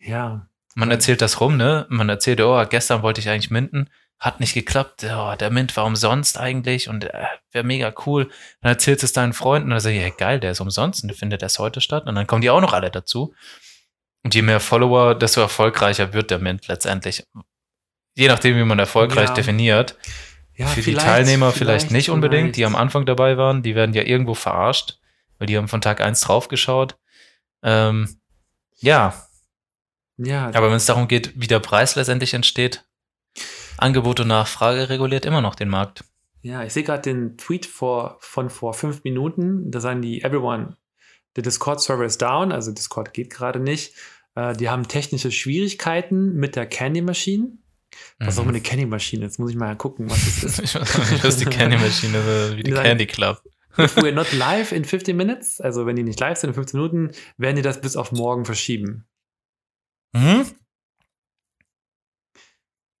Ja. 0.00 0.48
Man 0.74 0.90
erzählt 0.90 1.20
das 1.20 1.40
rum, 1.40 1.56
ne? 1.56 1.86
Man 1.88 2.08
erzählt, 2.08 2.40
oh, 2.40 2.64
gestern 2.68 3.02
wollte 3.02 3.20
ich 3.20 3.28
eigentlich 3.28 3.50
minden, 3.50 3.90
hat 4.18 4.38
nicht 4.40 4.54
geklappt. 4.54 5.04
Oh, 5.04 5.34
der 5.38 5.50
Mint 5.50 5.76
war 5.76 5.84
umsonst 5.84 6.38
eigentlich 6.38 6.88
und 6.88 7.04
äh, 7.04 7.24
wäre 7.52 7.64
mega 7.64 7.92
cool. 8.06 8.30
Dann 8.60 8.72
erzählst 8.72 9.02
es 9.02 9.12
deinen 9.12 9.32
Freunden 9.32 9.72
und 9.72 9.84
dann 9.84 9.94
ja 9.94 10.08
geil, 10.10 10.38
der 10.40 10.52
ist 10.52 10.60
umsonst 10.60 11.02
und 11.02 11.08
der 11.08 11.16
findet 11.16 11.42
erst 11.42 11.58
heute 11.58 11.80
statt. 11.80 12.06
Und 12.06 12.14
dann 12.14 12.26
kommen 12.26 12.42
die 12.42 12.50
auch 12.50 12.60
noch 12.60 12.72
alle 12.72 12.90
dazu. 12.90 13.34
Und 14.22 14.34
je 14.34 14.42
mehr 14.42 14.60
Follower, 14.60 15.14
desto 15.14 15.40
erfolgreicher 15.40 16.12
wird 16.12 16.30
der 16.30 16.38
Mint 16.38 16.68
letztendlich. 16.68 17.24
Je 18.14 18.28
nachdem, 18.28 18.56
wie 18.56 18.64
man 18.64 18.78
erfolgreich 18.78 19.28
Ja. 19.30 19.34
definiert. 19.34 19.96
ja 20.54 20.66
Für 20.66 20.76
die 20.76 20.82
vielleicht- 20.90 21.06
Teilnehmer 21.06 21.52
vielleicht, 21.52 21.90
nicht 21.90 22.10
unbedingt, 22.10 22.54
die 22.56 22.66
am 22.66 22.72
vielleicht. 22.72 22.82
Anfang 22.82 23.06
dabei 23.06 23.38
waren, 23.38 23.62
die 23.62 23.74
werden 23.74 23.94
ja 23.94 24.02
irgendwo 24.02 24.34
verarscht, 24.34 24.98
weil 25.38 25.46
die 25.46 25.56
haben 25.56 25.68
von 25.68 25.80
Tag 25.80 26.02
eins 26.02 26.20
draufgeschaut. 26.20 26.96
Ähm, 27.62 28.20
ja, 28.76 29.14
Ja, 30.22 30.48
aber 30.48 30.68
wenn 30.68 30.76
es 30.76 30.86
darum 30.86 31.08
geht, 31.08 31.32
wie 31.40 31.46
der 31.46 31.60
Preis 31.60 31.96
letztendlich 31.96 32.34
entsteht, 32.34 32.84
Angebot 33.78 34.20
und 34.20 34.28
Nachfrage 34.28 34.88
reguliert 34.90 35.24
immer 35.24 35.40
noch 35.40 35.54
den 35.54 35.68
Markt. 35.68 36.04
ja, 36.42 36.62
ich 36.64 36.72
sehe 36.72 36.82
gerade 36.82 37.02
den 37.02 37.36
Tweet 37.38 37.64
vor, 37.66 38.18
von 38.20 38.50
vor 38.50 38.74
fünf 38.74 39.04
Minuten. 39.04 39.70
Da 39.70 39.80
sagen 39.80 40.02
die, 40.02 40.22
everyone, 40.22 40.76
the 41.36 41.42
Discord-Server 41.42 42.04
is 42.04 42.18
down, 42.18 42.52
also 42.52 42.72
Discord 42.72 43.14
geht 43.14 43.30
gerade 43.30 43.60
nicht. 43.60 43.94
Äh, 44.34 44.54
die 44.54 44.68
haben 44.68 44.86
technische 44.88 45.30
Schwierigkeiten 45.32 46.34
mit 46.34 46.56
der 46.56 46.66
Candy 46.66 47.00
Machine. 47.02 47.52
Was 48.18 48.38
auch 48.38 48.42
immer 48.42 48.50
eine 48.50 48.60
Candy 48.60 48.86
Maschine 48.86 49.26
ist, 49.26 49.38
muss 49.38 49.50
ich 49.50 49.56
mal 49.56 49.74
gucken, 49.76 50.08
was 50.10 50.40
das 50.42 50.58
ist. 50.58 50.74
Ich 50.74 50.98
weiß 50.98 51.10
nicht, 51.10 51.24
was 51.24 51.36
die 51.38 51.44
Candy 51.46 51.76
Maschine 51.78 52.18
ist, 52.18 52.56
wie 52.56 52.62
die 52.62 52.70
Nein. 52.72 52.84
Candy 52.84 53.06
Club. 53.06 53.42
If 53.78 53.96
we're 53.96 54.12
not 54.12 54.32
live 54.34 54.72
in 54.72 54.84
15 54.84 55.16
minutes, 55.16 55.60
also 55.60 55.86
wenn 55.86 55.96
die 55.96 56.02
nicht 56.02 56.20
live 56.20 56.36
sind 56.38 56.50
in 56.50 56.54
15 56.54 56.78
Minuten, 56.78 57.10
werden 57.38 57.56
die 57.56 57.62
das 57.62 57.80
bis 57.80 57.96
auf 57.96 58.12
morgen 58.12 58.44
verschieben. 58.44 59.06
Mhm. 60.12 60.46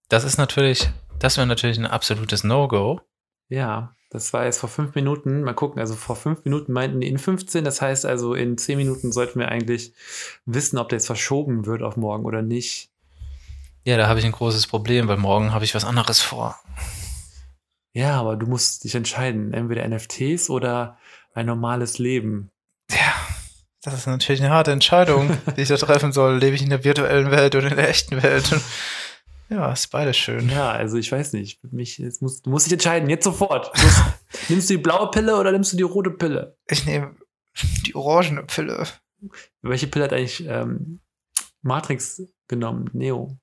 Das 0.08 0.24
ist 0.24 0.38
natürlich, 0.38 0.90
das 1.18 1.36
wäre 1.36 1.46
natürlich 1.46 1.78
ein 1.78 1.86
absolutes 1.86 2.44
No-Go. 2.44 3.00
Ja, 3.48 3.94
das 4.10 4.32
war 4.32 4.44
jetzt 4.44 4.58
vor 4.58 4.68
fünf 4.68 4.96
Minuten. 4.96 5.42
Mal 5.42 5.54
gucken, 5.54 5.78
also 5.80 5.94
vor 5.94 6.16
fünf 6.16 6.44
Minuten 6.44 6.72
meinten 6.72 7.00
die 7.00 7.08
in 7.08 7.18
15. 7.18 7.64
Das 7.64 7.80
heißt 7.80 8.04
also, 8.04 8.34
in 8.34 8.58
10 8.58 8.76
Minuten 8.76 9.12
sollten 9.12 9.38
wir 9.38 9.48
eigentlich 9.48 9.92
wissen, 10.44 10.78
ob 10.78 10.88
der 10.88 10.98
jetzt 10.98 11.06
verschoben 11.06 11.64
wird 11.64 11.82
auf 11.82 11.96
morgen 11.96 12.24
oder 12.24 12.42
nicht. 12.42 12.90
Ja, 13.84 13.96
da 13.96 14.08
habe 14.08 14.18
ich 14.18 14.26
ein 14.26 14.32
großes 14.32 14.66
Problem, 14.66 15.06
weil 15.06 15.16
morgen 15.16 15.52
habe 15.52 15.64
ich 15.64 15.74
was 15.74 15.84
anderes 15.84 16.20
vor. 16.20 16.58
Ja, 17.92 18.20
aber 18.20 18.36
du 18.36 18.46
musst 18.46 18.84
dich 18.84 18.96
entscheiden. 18.96 19.52
Entweder 19.54 19.88
NFTs 19.88 20.50
oder 20.50 20.98
ein 21.32 21.46
normales 21.46 21.98
Leben. 21.98 22.50
Ja, 23.84 23.92
das 23.92 24.00
ist 24.00 24.06
natürlich 24.06 24.42
eine 24.42 24.50
harte 24.50 24.72
Entscheidung, 24.72 25.38
die 25.56 25.62
ich 25.62 25.68
da 25.68 25.76
treffen 25.76 26.12
soll. 26.12 26.38
Lebe 26.38 26.54
ich 26.54 26.62
in 26.62 26.70
der 26.70 26.84
virtuellen 26.84 27.30
Welt 27.30 27.54
oder 27.54 27.68
in 27.68 27.76
der 27.76 27.88
echten 27.88 28.22
Welt? 28.22 28.54
Ja, 29.48 29.72
ist 29.72 29.88
beides 29.88 30.16
schön. 30.16 30.48
Ja, 30.48 30.70
also 30.70 30.96
ich 30.96 31.10
weiß 31.10 31.32
nicht. 31.32 31.58
Mich, 31.72 31.98
jetzt 31.98 32.22
musst, 32.22 32.46
du 32.46 32.50
musst 32.50 32.66
dich 32.66 32.74
entscheiden, 32.74 33.08
jetzt 33.08 33.24
sofort. 33.24 33.72
Du 33.74 33.82
musst, 33.82 34.02
nimmst 34.48 34.70
du 34.70 34.74
die 34.74 34.82
blaue 34.82 35.10
Pille 35.10 35.36
oder 35.36 35.50
nimmst 35.50 35.72
du 35.72 35.76
die 35.76 35.82
rote 35.82 36.10
Pille? 36.10 36.56
Ich 36.68 36.84
nehme 36.84 37.16
die 37.86 37.94
orangene 37.94 38.44
Pille. 38.44 38.86
Welche 39.62 39.86
Pille 39.86 40.04
hat 40.04 40.12
eigentlich 40.12 40.46
ähm, 40.46 41.00
Matrix 41.62 42.22
genommen? 42.48 42.90
Neo. 42.92 43.36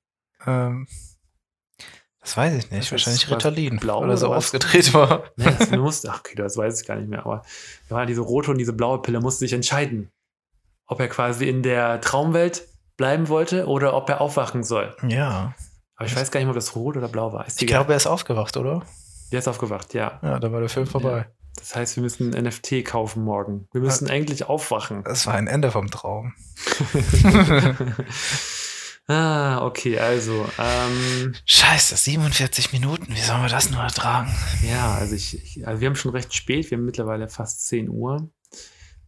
Ähm, 0.46 0.86
das 2.20 2.36
weiß 2.36 2.54
ich 2.54 2.70
nicht. 2.70 2.84
Das 2.84 2.92
Wahrscheinlich 2.92 3.30
Ritalin, 3.30 3.76
blau 3.78 4.02
weil 4.02 4.10
er 4.10 4.16
so 4.16 4.28
oder 4.28 4.36
was? 4.36 4.46
aufgedreht 4.46 4.94
war. 4.94 5.24
Ne, 5.36 5.56
das, 5.58 5.70
du 5.70 5.78
musst, 5.78 6.08
ach, 6.08 6.20
okay, 6.20 6.36
das 6.36 6.56
weiß 6.56 6.80
ich 6.80 6.86
gar 6.86 6.96
nicht 6.96 7.08
mehr, 7.08 7.20
aber 7.20 7.42
war 7.88 8.06
diese 8.06 8.20
rote 8.20 8.50
und 8.50 8.58
diese 8.58 8.72
blaue 8.72 9.02
Pille, 9.02 9.20
musste 9.20 9.40
sich 9.40 9.52
entscheiden, 9.52 10.10
ob 10.88 11.00
er 11.00 11.08
quasi 11.08 11.48
in 11.48 11.62
der 11.62 12.00
Traumwelt 12.00 12.66
bleiben 12.96 13.28
wollte 13.28 13.66
oder 13.66 13.94
ob 13.94 14.08
er 14.08 14.20
aufwachen 14.20 14.64
soll. 14.64 14.96
Ja. 15.06 15.54
Aber 15.94 16.06
ich 16.06 16.16
weiß 16.16 16.30
gar 16.30 16.40
nicht 16.40 16.46
mehr, 16.46 16.54
ob 16.54 16.56
das 16.56 16.74
rot 16.74 16.96
oder 16.96 17.08
blau 17.08 17.32
war. 17.32 17.46
Ist 17.46 17.58
Ich 17.58 17.64
egal. 17.68 17.80
glaube, 17.80 17.92
er 17.92 17.96
ist 17.96 18.06
aufgewacht, 18.06 18.56
oder? 18.56 18.82
der 19.30 19.40
ist 19.40 19.48
aufgewacht, 19.48 19.92
ja. 19.94 20.18
Ja, 20.22 20.38
da 20.38 20.50
war 20.52 20.60
der 20.60 20.68
Film 20.70 20.86
vorbei. 20.86 21.26
Das 21.56 21.76
heißt, 21.76 21.96
wir 21.96 22.02
müssen 22.02 22.34
ein 22.34 22.44
NFT 22.44 22.84
kaufen 22.84 23.22
morgen. 23.24 23.68
Wir 23.72 23.80
müssen 23.80 24.08
endlich 24.08 24.44
aufwachen. 24.44 25.02
Das 25.04 25.26
war 25.26 25.34
ein 25.34 25.48
Ende 25.48 25.70
vom 25.70 25.90
Traum. 25.90 26.34
ah, 29.08 29.64
okay, 29.64 29.98
also, 29.98 30.48
ähm, 30.58 31.34
Scheiße, 31.44 31.96
47 31.96 32.72
Minuten. 32.72 33.14
Wie 33.14 33.20
sollen 33.20 33.42
wir 33.42 33.48
das 33.48 33.70
nur 33.70 33.82
ertragen? 33.82 34.34
ja, 34.62 34.94
also 34.94 35.14
ich, 35.14 35.42
ich 35.42 35.66
also 35.66 35.80
wir 35.80 35.88
haben 35.88 35.96
schon 35.96 36.12
recht 36.12 36.34
spät, 36.34 36.70
wir 36.70 36.78
haben 36.78 36.84
mittlerweile 36.84 37.28
fast 37.28 37.66
10 37.66 37.88
Uhr. 37.90 38.30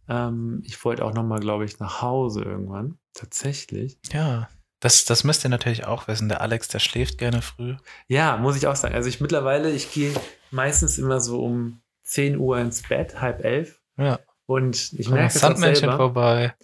Ähm, 0.09 0.61
ich 0.65 0.83
wollte 0.83 1.05
auch 1.05 1.13
nochmal, 1.13 1.39
glaube 1.39 1.65
ich, 1.65 1.79
nach 1.79 2.01
Hause 2.01 2.41
irgendwann. 2.43 2.97
Tatsächlich. 3.13 3.97
Ja. 4.11 4.49
Das, 4.79 5.05
das 5.05 5.23
müsst 5.23 5.43
ihr 5.45 5.49
natürlich 5.49 5.85
auch 5.85 6.07
wissen. 6.07 6.27
Der 6.27 6.41
Alex, 6.41 6.67
der 6.67 6.79
schläft 6.79 7.17
gerne 7.19 7.41
früh. 7.41 7.75
Ja, 8.07 8.37
muss 8.37 8.55
ich 8.57 8.65
auch 8.67 8.75
sagen. 8.75 8.95
Also 8.95 9.09
ich 9.09 9.21
mittlerweile, 9.21 9.69
ich 9.71 9.91
gehe 9.93 10.13
meistens 10.49 10.97
immer 10.97 11.21
so 11.21 11.43
um 11.43 11.81
10 12.03 12.37
Uhr 12.37 12.57
ins 12.57 12.81
Bett, 12.81 13.21
halb 13.21 13.43
elf. 13.45 13.79
Ja. 13.97 14.19
Und 14.47 14.93
ich 14.93 15.07
merke 15.09 15.25
das 15.25 15.35
es 15.35 15.41
Sandmännchen 15.41 15.81
selber. 15.81 15.97
vorbei. 15.97 16.55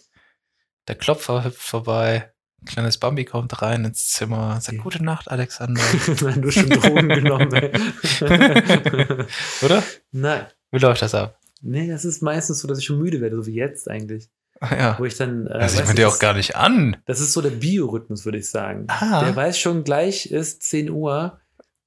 Der 0.87 0.95
Klopfer 0.95 1.43
hüpft 1.43 1.61
vorbei. 1.61 2.33
Ein 2.61 2.65
kleines 2.65 2.97
Bambi 2.97 3.23
kommt 3.23 3.61
rein 3.61 3.85
ins 3.85 4.09
Zimmer. 4.09 4.59
Sagt, 4.61 4.77
Ja. 4.77 4.83
gute 4.83 5.03
Nacht, 5.03 5.29
Alexander. 5.29 5.79
Nein, 6.21 6.41
du 6.41 6.47
hast 6.47 6.55
schon 6.55 6.69
Drogen 6.71 7.09
genommen. 7.09 7.53
Ey. 7.53 7.71
Oder? 9.61 9.83
Nein. 10.11 10.47
Wie 10.71 10.79
läuft 10.79 11.01
das 11.03 11.13
ab? 11.13 11.36
Nee, 11.61 11.87
das 11.87 12.05
ist 12.05 12.21
meistens 12.21 12.59
so, 12.59 12.67
dass 12.67 12.79
ich 12.79 12.85
schon 12.85 12.99
müde 12.99 13.21
werde, 13.21 13.35
so 13.35 13.45
wie 13.45 13.53
jetzt 13.55 13.89
eigentlich. 13.89 14.29
Ah, 14.59 14.75
Ja. 14.75 14.99
Wo 14.99 15.05
ich 15.05 15.15
dann. 15.17 15.47
Äh, 15.47 15.59
Das 15.59 15.73
sieht 15.77 15.85
man 15.85 15.95
dir 15.95 16.07
auch 16.07 16.19
gar 16.19 16.33
nicht 16.33 16.55
an. 16.55 16.97
Das 17.05 17.19
ist 17.19 17.33
so 17.33 17.41
der 17.41 17.49
Biorhythmus, 17.51 18.25
würde 18.25 18.37
ich 18.39 18.49
sagen. 18.49 18.85
Ah. 18.87 19.23
Der 19.23 19.35
weiß 19.35 19.59
schon, 19.59 19.83
gleich 19.83 20.31
ist 20.31 20.63
10 20.63 20.89
Uhr. 20.89 21.39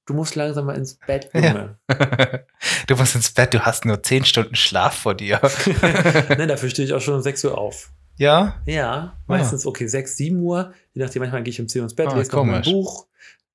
Du 0.05 0.13
musst 0.13 0.35
langsam 0.35 0.65
mal 0.65 0.75
ins 0.77 0.95
Bett, 0.95 1.29
Ja. 1.33 1.39
Junge. 1.41 1.79
du 2.87 2.95
musst 2.95 3.15
ins 3.15 3.31
Bett, 3.31 3.53
du 3.53 3.61
hast 3.61 3.85
nur 3.85 4.01
10 4.01 4.25
Stunden 4.25 4.55
Schlaf 4.55 4.95
vor 4.95 5.15
dir. 5.15 5.39
Nein, 6.37 6.47
dafür 6.47 6.69
stehe 6.69 6.85
ich 6.87 6.93
auch 6.93 7.01
schon 7.01 7.15
um 7.15 7.21
6 7.21 7.45
Uhr 7.45 7.57
auf. 7.57 7.91
Ja? 8.17 8.61
Ja, 8.65 9.17
meistens, 9.27 9.65
okay, 9.65 9.87
6, 9.87 10.15
7 10.17 10.39
Uhr. 10.41 10.73
Je 10.93 11.01
nachdem, 11.03 11.21
manchmal 11.21 11.43
gehe 11.43 11.51
ich 11.51 11.61
um 11.61 11.67
10 11.67 11.81
Uhr 11.81 11.85
ins 11.85 11.95
Bett, 11.95 12.07
Ah, 12.09 12.17
lese 12.17 12.35
noch 12.35 12.43
mein. 12.45 12.61
Buch. 12.63 13.07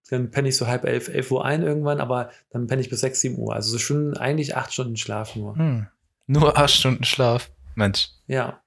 Dann 0.08 0.30
penne 0.30 0.48
ich 0.48 0.56
so 0.56 0.66
halb 0.68 0.84
11, 0.84 1.08
11 1.08 1.30
Uhr 1.32 1.44
ein 1.44 1.62
irgendwann, 1.62 2.00
aber 2.00 2.30
dann 2.50 2.66
penne 2.68 2.80
ich 2.80 2.88
bis 2.90 3.00
6, 3.00 3.20
7 3.20 3.38
Uhr. 3.38 3.54
Also 3.54 3.72
so 3.72 3.78
schon 3.78 4.16
eigentlich 4.16 4.56
8 4.56 4.72
Stunden 4.72 4.96
Schlaf 4.96 5.34
nur. 5.36 5.56
Hm. 5.56 5.86
Nur 6.26 6.58
8 6.58 6.70
Stunden 6.70 7.04
Schlaf. 7.04 7.50
Mensch. 7.74 8.08
Ja. 8.26 8.62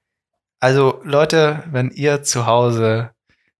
Also, 0.60 1.00
Leute, 1.04 1.64
wenn 1.70 1.90
ihr 1.90 2.22
zu 2.22 2.46
Hause 2.46 3.10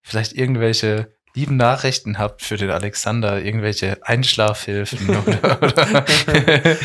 vielleicht 0.03 0.33
irgendwelche 0.33 1.13
lieben 1.35 1.57
Nachrichten 1.57 2.19
habt 2.19 2.43
für 2.43 2.57
den 2.57 2.71
Alexander, 2.71 3.43
irgendwelche 3.43 3.99
Einschlafhilfen 4.07 5.11
oder, 5.27 5.63
oder, 5.63 6.77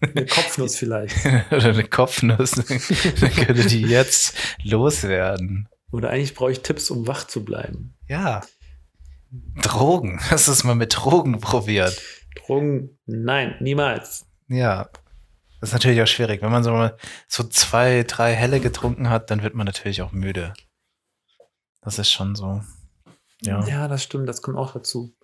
Eine 0.00 0.26
Kopfnuss 0.26 0.76
vielleicht. 0.76 1.16
oder 1.50 1.66
eine 1.66 1.84
Kopfnuss, 1.84 2.52
dann 2.52 3.32
könnte 3.34 3.66
die 3.66 3.82
jetzt 3.82 4.36
loswerden. 4.62 5.68
Oder 5.92 6.10
eigentlich 6.10 6.34
brauche 6.34 6.52
ich 6.52 6.60
Tipps, 6.60 6.90
um 6.90 7.06
wach 7.06 7.26
zu 7.26 7.44
bleiben. 7.44 7.94
Ja. 8.08 8.42
Drogen. 9.62 10.20
Hast 10.30 10.48
du 10.48 10.52
es 10.52 10.64
mal 10.64 10.74
mit 10.74 10.96
Drogen 10.96 11.40
probiert? 11.40 12.00
Drogen, 12.34 12.98
nein, 13.06 13.56
niemals. 13.60 14.26
Ja. 14.48 14.88
Das 15.62 15.68
ist 15.68 15.74
natürlich 15.74 16.02
auch 16.02 16.08
schwierig. 16.08 16.42
Wenn 16.42 16.50
man 16.50 16.64
so 16.64 16.72
mal 16.72 16.96
so 17.28 17.44
zwei, 17.44 18.02
drei 18.02 18.34
Helle 18.34 18.58
getrunken 18.58 19.08
hat, 19.08 19.30
dann 19.30 19.44
wird 19.44 19.54
man 19.54 19.64
natürlich 19.64 20.02
auch 20.02 20.10
müde. 20.10 20.54
Das 21.82 22.00
ist 22.00 22.10
schon 22.10 22.34
so. 22.34 22.64
Ja. 23.42 23.64
Ja, 23.68 23.86
das 23.86 24.02
stimmt, 24.02 24.28
das 24.28 24.42
kommt 24.42 24.56
auch 24.58 24.72
dazu. 24.72 25.14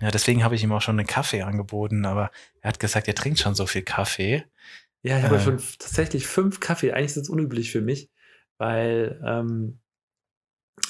Ja, 0.00 0.12
deswegen 0.12 0.44
habe 0.44 0.54
ich 0.54 0.62
ihm 0.62 0.70
auch 0.70 0.82
schon 0.82 0.96
einen 1.00 1.08
Kaffee 1.08 1.42
angeboten, 1.42 2.06
aber 2.06 2.30
er 2.60 2.68
hat 2.68 2.78
gesagt, 2.78 3.08
er 3.08 3.16
trinkt 3.16 3.40
schon 3.40 3.56
so 3.56 3.66
viel 3.66 3.82
Kaffee. 3.82 4.44
Ja, 5.02 5.18
ich 5.18 5.24
habe 5.24 5.36
Äh. 5.38 5.40
schon 5.40 5.56
tatsächlich 5.80 6.28
fünf 6.28 6.60
Kaffee. 6.60 6.92
Eigentlich 6.92 7.06
ist 7.06 7.16
das 7.16 7.28
unüblich 7.28 7.72
für 7.72 7.80
mich, 7.80 8.08
weil 8.58 9.20
ähm, 9.26 9.80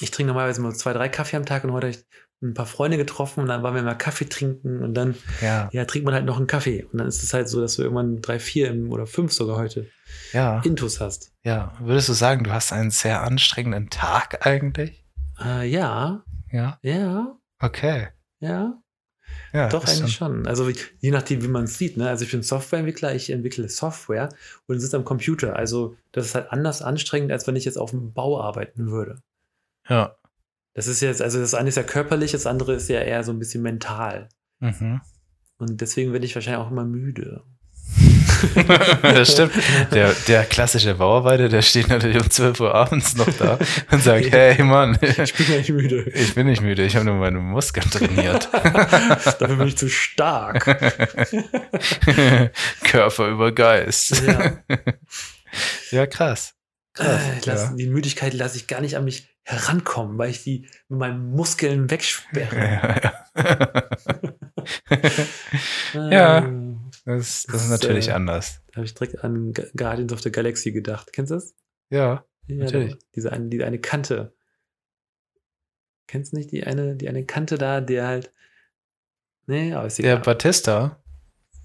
ich 0.01 0.11
trinke 0.11 0.27
normalerweise 0.27 0.61
nur 0.61 0.75
zwei, 0.75 0.93
drei 0.93 1.09
Kaffee 1.09 1.37
am 1.37 1.47
Tag 1.47 1.63
und 1.63 1.71
heute 1.71 1.87
habe 1.87 1.97
ich 1.97 2.05
ein 2.41 2.53
paar 2.53 2.65
Freunde 2.67 2.97
getroffen 2.97 3.39
und 3.41 3.47
dann 3.47 3.63
waren 3.63 3.73
wir 3.73 3.81
mal 3.81 3.95
Kaffee 3.95 4.25
trinken 4.29 4.83
und 4.83 4.93
dann 4.93 5.15
Ja, 5.41 5.69
ja, 5.71 5.85
trinkt 5.85 6.05
man 6.05 6.13
halt 6.13 6.25
noch 6.25 6.37
einen 6.37 6.45
Kaffee. 6.47 6.83
Und 6.91 6.99
dann 6.99 7.07
ist 7.07 7.23
es 7.23 7.33
halt 7.33 7.49
so, 7.49 7.59
dass 7.61 7.75
du 7.77 7.81
irgendwann 7.81 8.21
drei, 8.21 8.39
vier 8.39 8.71
oder 8.89 9.07
fünf 9.07 9.33
sogar 9.33 9.57
heute 9.57 9.87
ja, 10.33 10.61
Intus 10.63 10.99
hast. 11.01 11.31
ja. 11.43 11.73
Würdest 11.79 12.09
du 12.09 12.13
sagen, 12.13 12.43
du 12.43 12.51
hast 12.53 12.71
einen 12.73 12.91
sehr 12.91 13.23
anstrengenden 13.23 13.89
Tag 13.89 14.45
eigentlich? 14.45 15.03
Äh, 15.43 15.67
ja, 15.67 16.23
Ja, 16.51 16.77
ja, 16.83 17.35
okay. 17.59 18.09
ja. 18.39 18.81
Ja, 19.51 19.67
Doch, 19.69 19.83
eigentlich 19.85 20.15
schon- 20.15 20.35
schon. 20.35 20.47
Also 20.47 20.69
je 20.99 21.11
nachdem, 21.11 21.43
wie 21.43 21.47
man 21.49 21.65
es 21.65 21.77
sieht. 21.77 21.97
Ne? 21.97 22.07
Also 22.07 22.23
ich 22.23 22.31
bin 22.31 22.43
Softwareentwickler, 22.43 23.13
ich 23.13 23.29
entwickle 23.29 23.67
Software 23.67 24.29
und 24.67 24.79
sitze 24.79 24.95
am 24.95 25.03
Computer. 25.03 25.55
Also 25.57 25.97
das 26.13 26.27
ist 26.27 26.35
halt 26.35 26.51
anders 26.51 26.81
anstrengend, 26.81 27.31
als 27.33 27.45
wenn 27.47 27.55
ich 27.57 27.65
jetzt 27.65 27.77
auf 27.77 27.91
dem 27.91 28.13
Bau 28.13 28.41
arbeiten 28.41 28.89
würde. 28.89 29.21
Ja. 29.89 30.15
Das 30.77 30.85
ist 30.85 31.01
jetzt, 31.01 31.23
also 31.23 31.39
das 31.39 31.55
eine 31.55 31.69
ist 31.69 31.75
ja 31.75 31.81
körperlich, 31.81 32.33
das 32.33 32.45
andere 32.45 32.75
ist 32.75 32.87
ja 32.87 32.99
eher 32.99 33.23
so 33.23 33.31
ein 33.31 33.39
bisschen 33.39 33.63
mental. 33.63 34.29
Mhm. 34.59 35.01
Und 35.57 35.81
deswegen 35.81 36.13
werde 36.13 36.27
ich 36.27 36.35
wahrscheinlich 36.35 36.63
auch 36.63 36.69
immer 36.69 36.85
müde. 36.85 37.41
das 39.01 39.31
stimmt. 39.31 39.53
Der, 39.91 40.13
der 40.27 40.45
klassische 40.45 40.93
Bauarbeiter, 40.93 41.49
der 41.49 41.63
steht 41.63 41.87
natürlich 41.87 42.21
um 42.21 42.29
12 42.29 42.59
Uhr 42.59 42.75
abends 42.75 43.15
noch 43.15 43.27
da 43.39 43.57
und 43.89 44.03
sagt, 44.03 44.31
hey 44.31 44.61
Mann, 44.63 44.99
Ich 45.01 45.33
bin 45.33 45.47
ja 45.49 45.57
nicht 45.57 45.71
müde. 45.71 46.11
ich 46.13 46.35
bin 46.35 46.45
nicht 46.45 46.61
müde, 46.61 46.83
ich 46.83 46.95
habe 46.95 47.05
nur 47.05 47.15
meine 47.15 47.39
Muskeln 47.39 47.89
trainiert. 47.89 48.47
Dafür 48.53 49.55
bin 49.55 49.69
ich 49.69 49.77
zu 49.77 49.89
stark. 49.89 50.63
Körper 52.83 53.29
über 53.29 53.51
Geist. 53.51 54.21
Ja. 54.27 54.59
Ja, 55.89 56.05
krass. 56.05 56.53
Äh, 56.99 57.39
lass, 57.45 57.75
Die 57.75 57.87
Müdigkeit 57.87 58.33
lasse 58.33 58.57
ich 58.57 58.67
gar 58.67 58.81
nicht 58.81 58.95
an 58.97 59.05
mich 59.05 59.29
herankommen, 59.43 60.17
weil 60.17 60.29
ich 60.31 60.43
die 60.43 60.67
mit 60.89 60.99
meinen 60.99 61.31
Muskeln 61.31 61.89
wegsperre. 61.89 63.11
Ja, 65.93 66.01
ja. 66.01 66.09
Ja. 66.11 66.39
Äh, 66.39 66.75
Das, 67.05 67.43
das 67.49 67.63
ist 67.63 67.69
natürlich 67.69 68.09
äh, 68.09 68.11
anders. 68.13 68.61
Da 68.67 68.77
habe 68.77 68.85
ich 68.85 68.93
direkt 68.93 69.23
an 69.23 69.53
Gu- 69.53 69.67
Guardians 69.75 70.11
of 70.13 70.21
the 70.21 70.31
Galaxy 70.31 70.71
gedacht. 70.71 71.13
Kennst 71.13 71.31
du 71.31 71.35
das? 71.35 71.55
Ja. 71.89 72.25
Ja, 72.47 72.63
Natürlich. 72.65 72.93
da- 72.93 72.99
Diese 73.15 73.31
eine, 73.31 73.47
die 73.47 73.63
eine 73.63 73.79
Kante. 73.79 74.33
Kennst 76.07 76.31
du 76.33 76.37
nicht 76.37 76.51
die 76.51 76.63
eine, 76.65 76.95
die 76.95 77.07
eine 77.09 77.25
Kante 77.25 77.57
da, 77.57 77.81
der 77.81 78.07
halt. 78.07 78.33
Nee, 79.45 79.73
aber 79.73 79.87
ist 79.87 79.99
Der 79.99 80.13
egal. 80.13 80.21
Batista. 80.23 81.01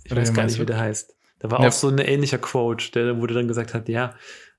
ich 0.05 0.15
weiß 0.15 0.33
gar 0.33 0.45
nicht, 0.45 0.61
wie 0.61 0.67
der 0.67 0.79
heißt. 0.79 1.17
Da 1.41 1.51
war 1.51 1.61
Ja. 1.63 1.69
auch 1.69 1.73
so 1.73 1.89
ein 1.89 1.99
ähnlicher 1.99 2.39
Quote, 2.39 2.91
der 2.93 3.19
wurde 3.21 3.35
dann 3.35 3.49
gesagt 3.49 3.75
hat, 3.75 3.89
ja, 3.89 4.15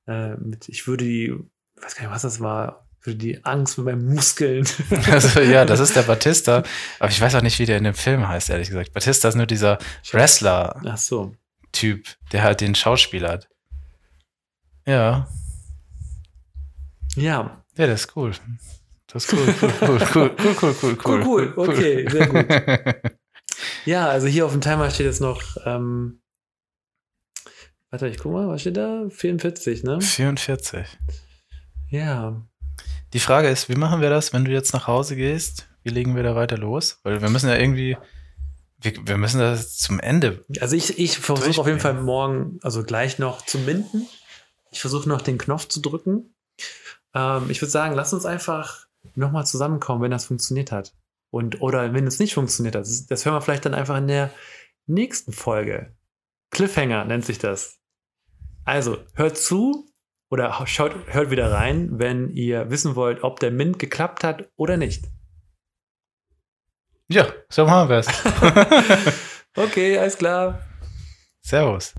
äh, 0.07 0.35
mit, 0.35 0.69
ich 0.69 0.87
würde 0.87 1.05
die, 1.05 1.33
ich 1.77 1.83
weiß 1.83 1.95
gar 1.95 2.03
nicht, 2.03 2.13
was 2.13 2.21
das 2.23 2.39
war, 2.39 2.87
würde 3.01 3.17
die 3.17 3.43
Angst 3.43 3.77
mit 3.77 3.85
meinen 3.85 4.13
Muskeln. 4.13 4.65
Also, 5.11 5.41
ja, 5.41 5.65
das 5.65 5.79
ist 5.79 5.95
der 5.95 6.03
Batista. 6.03 6.63
Aber 6.99 7.09
ich 7.09 7.19
weiß 7.19 7.35
auch 7.35 7.41
nicht, 7.41 7.59
wie 7.59 7.65
der 7.65 7.77
in 7.77 7.83
dem 7.83 7.93
Film 7.93 8.27
heißt, 8.27 8.49
ehrlich 8.49 8.69
gesagt. 8.69 8.93
Batista 8.93 9.27
ist 9.27 9.35
nur 9.35 9.45
dieser 9.45 9.77
Wrestler-Typ, 10.11 10.85
Ach 10.85 10.97
so. 10.97 11.35
der 12.31 12.43
halt 12.43 12.61
den 12.61 12.75
Schauspieler 12.75 13.29
hat. 13.33 13.49
Ja. 14.85 15.27
Ja, 17.15 17.63
Ja, 17.77 17.87
das 17.87 18.01
ist 18.01 18.15
cool. 18.15 18.31
Das 19.07 19.25
ist 19.25 19.33
cool, 19.33 19.53
cool, 19.61 19.71
cool, 19.81 19.99
cool, 20.15 20.35
cool, 20.39 20.55
cool, 20.61 20.75
cool, 20.81 20.97
Cool, 21.03 21.53
cool. 21.55 21.67
Okay, 21.69 22.07
sehr 22.09 22.27
gut. 22.27 22.45
ja, 23.85 24.07
also 24.07 24.27
hier 24.27 24.45
auf 24.45 24.51
dem 24.53 24.61
Timer 24.61 24.89
steht 24.89 25.05
jetzt 25.05 25.21
noch, 25.21 25.43
ähm, 25.65 26.19
warte, 27.93 28.07
ich 28.07 28.17
guck 28.17 28.33
mal, 28.33 28.47
was 28.47 28.61
steht 28.61 28.75
da? 28.75 29.05
44, 29.07 29.83
ne? 29.83 30.01
44. 30.01 30.87
Ja. 31.91 32.41
Die 33.13 33.19
Frage 33.19 33.49
ist, 33.49 33.69
wie 33.69 33.75
machen 33.75 34.01
wir 34.01 34.09
das, 34.09 34.33
wenn 34.33 34.45
du 34.45 34.51
jetzt 34.51 34.73
nach 34.73 34.87
Hause 34.87 35.15
gehst? 35.15 35.69
Wie 35.83 35.91
legen 35.91 36.15
wir 36.15 36.23
da 36.23 36.35
weiter 36.35 36.57
los? 36.57 36.99
Weil 37.03 37.21
wir 37.21 37.29
müssen 37.29 37.49
ja 37.49 37.55
irgendwie, 37.55 37.95
wir, 38.81 38.93
wir 39.05 39.17
müssen 39.17 39.39
das 39.39 39.77
zum 39.77 39.99
Ende. 39.99 40.43
Also 40.59 40.75
ich, 40.75 40.97
ich 40.97 41.19
versuche 41.19 41.61
auf 41.61 41.67
jeden 41.67 41.79
Fall 41.79 41.93
morgen, 41.93 42.57
also 42.63 42.81
gleich 42.81 43.19
noch 43.19 43.45
zu 43.45 43.59
minden. 43.59 44.07
Ich 44.71 44.81
versuche 44.81 45.07
noch 45.07 45.21
den 45.21 45.37
Knopf 45.37 45.67
zu 45.67 45.79
drücken. 45.79 46.33
Ähm, 47.13 47.51
ich 47.51 47.61
würde 47.61 47.69
sagen, 47.69 47.93
lass 47.93 48.11
uns 48.11 48.25
einfach 48.25 48.87
nochmal 49.13 49.45
zusammenkommen, 49.45 50.01
wenn 50.01 50.09
das 50.09 50.25
funktioniert 50.25 50.71
hat. 50.71 50.95
Und, 51.29 51.61
oder 51.61 51.93
wenn 51.93 52.07
es 52.07 52.17
nicht 52.17 52.33
funktioniert 52.33 52.73
hat. 52.73 52.85
Das, 52.85 53.05
das 53.05 53.23
hören 53.23 53.35
wir 53.35 53.41
vielleicht 53.41 53.65
dann 53.65 53.75
einfach 53.75 53.97
in 53.97 54.07
der 54.07 54.31
nächsten 54.87 55.31
Folge. 55.31 55.95
Cliffhanger 56.49 57.05
nennt 57.05 57.25
sich 57.25 57.37
das. 57.37 57.82
Also, 58.65 58.97
hört 59.15 59.37
zu 59.37 59.87
oder 60.29 60.65
schaut, 60.65 60.93
hört 61.07 61.31
wieder 61.31 61.51
rein, 61.51 61.99
wenn 61.99 62.29
ihr 62.29 62.69
wissen 62.69 62.95
wollt, 62.95 63.23
ob 63.23 63.39
der 63.39 63.51
Mint 63.51 63.79
geklappt 63.79 64.23
hat 64.23 64.49
oder 64.55 64.77
nicht. 64.77 65.05
Ja, 67.09 67.27
so 67.49 67.65
machen 67.65 67.89
wir 67.89 67.97
es. 67.97 68.07
Okay, 69.55 69.99
alles 69.99 70.17
klar. 70.17 70.59
Servus. 71.43 71.93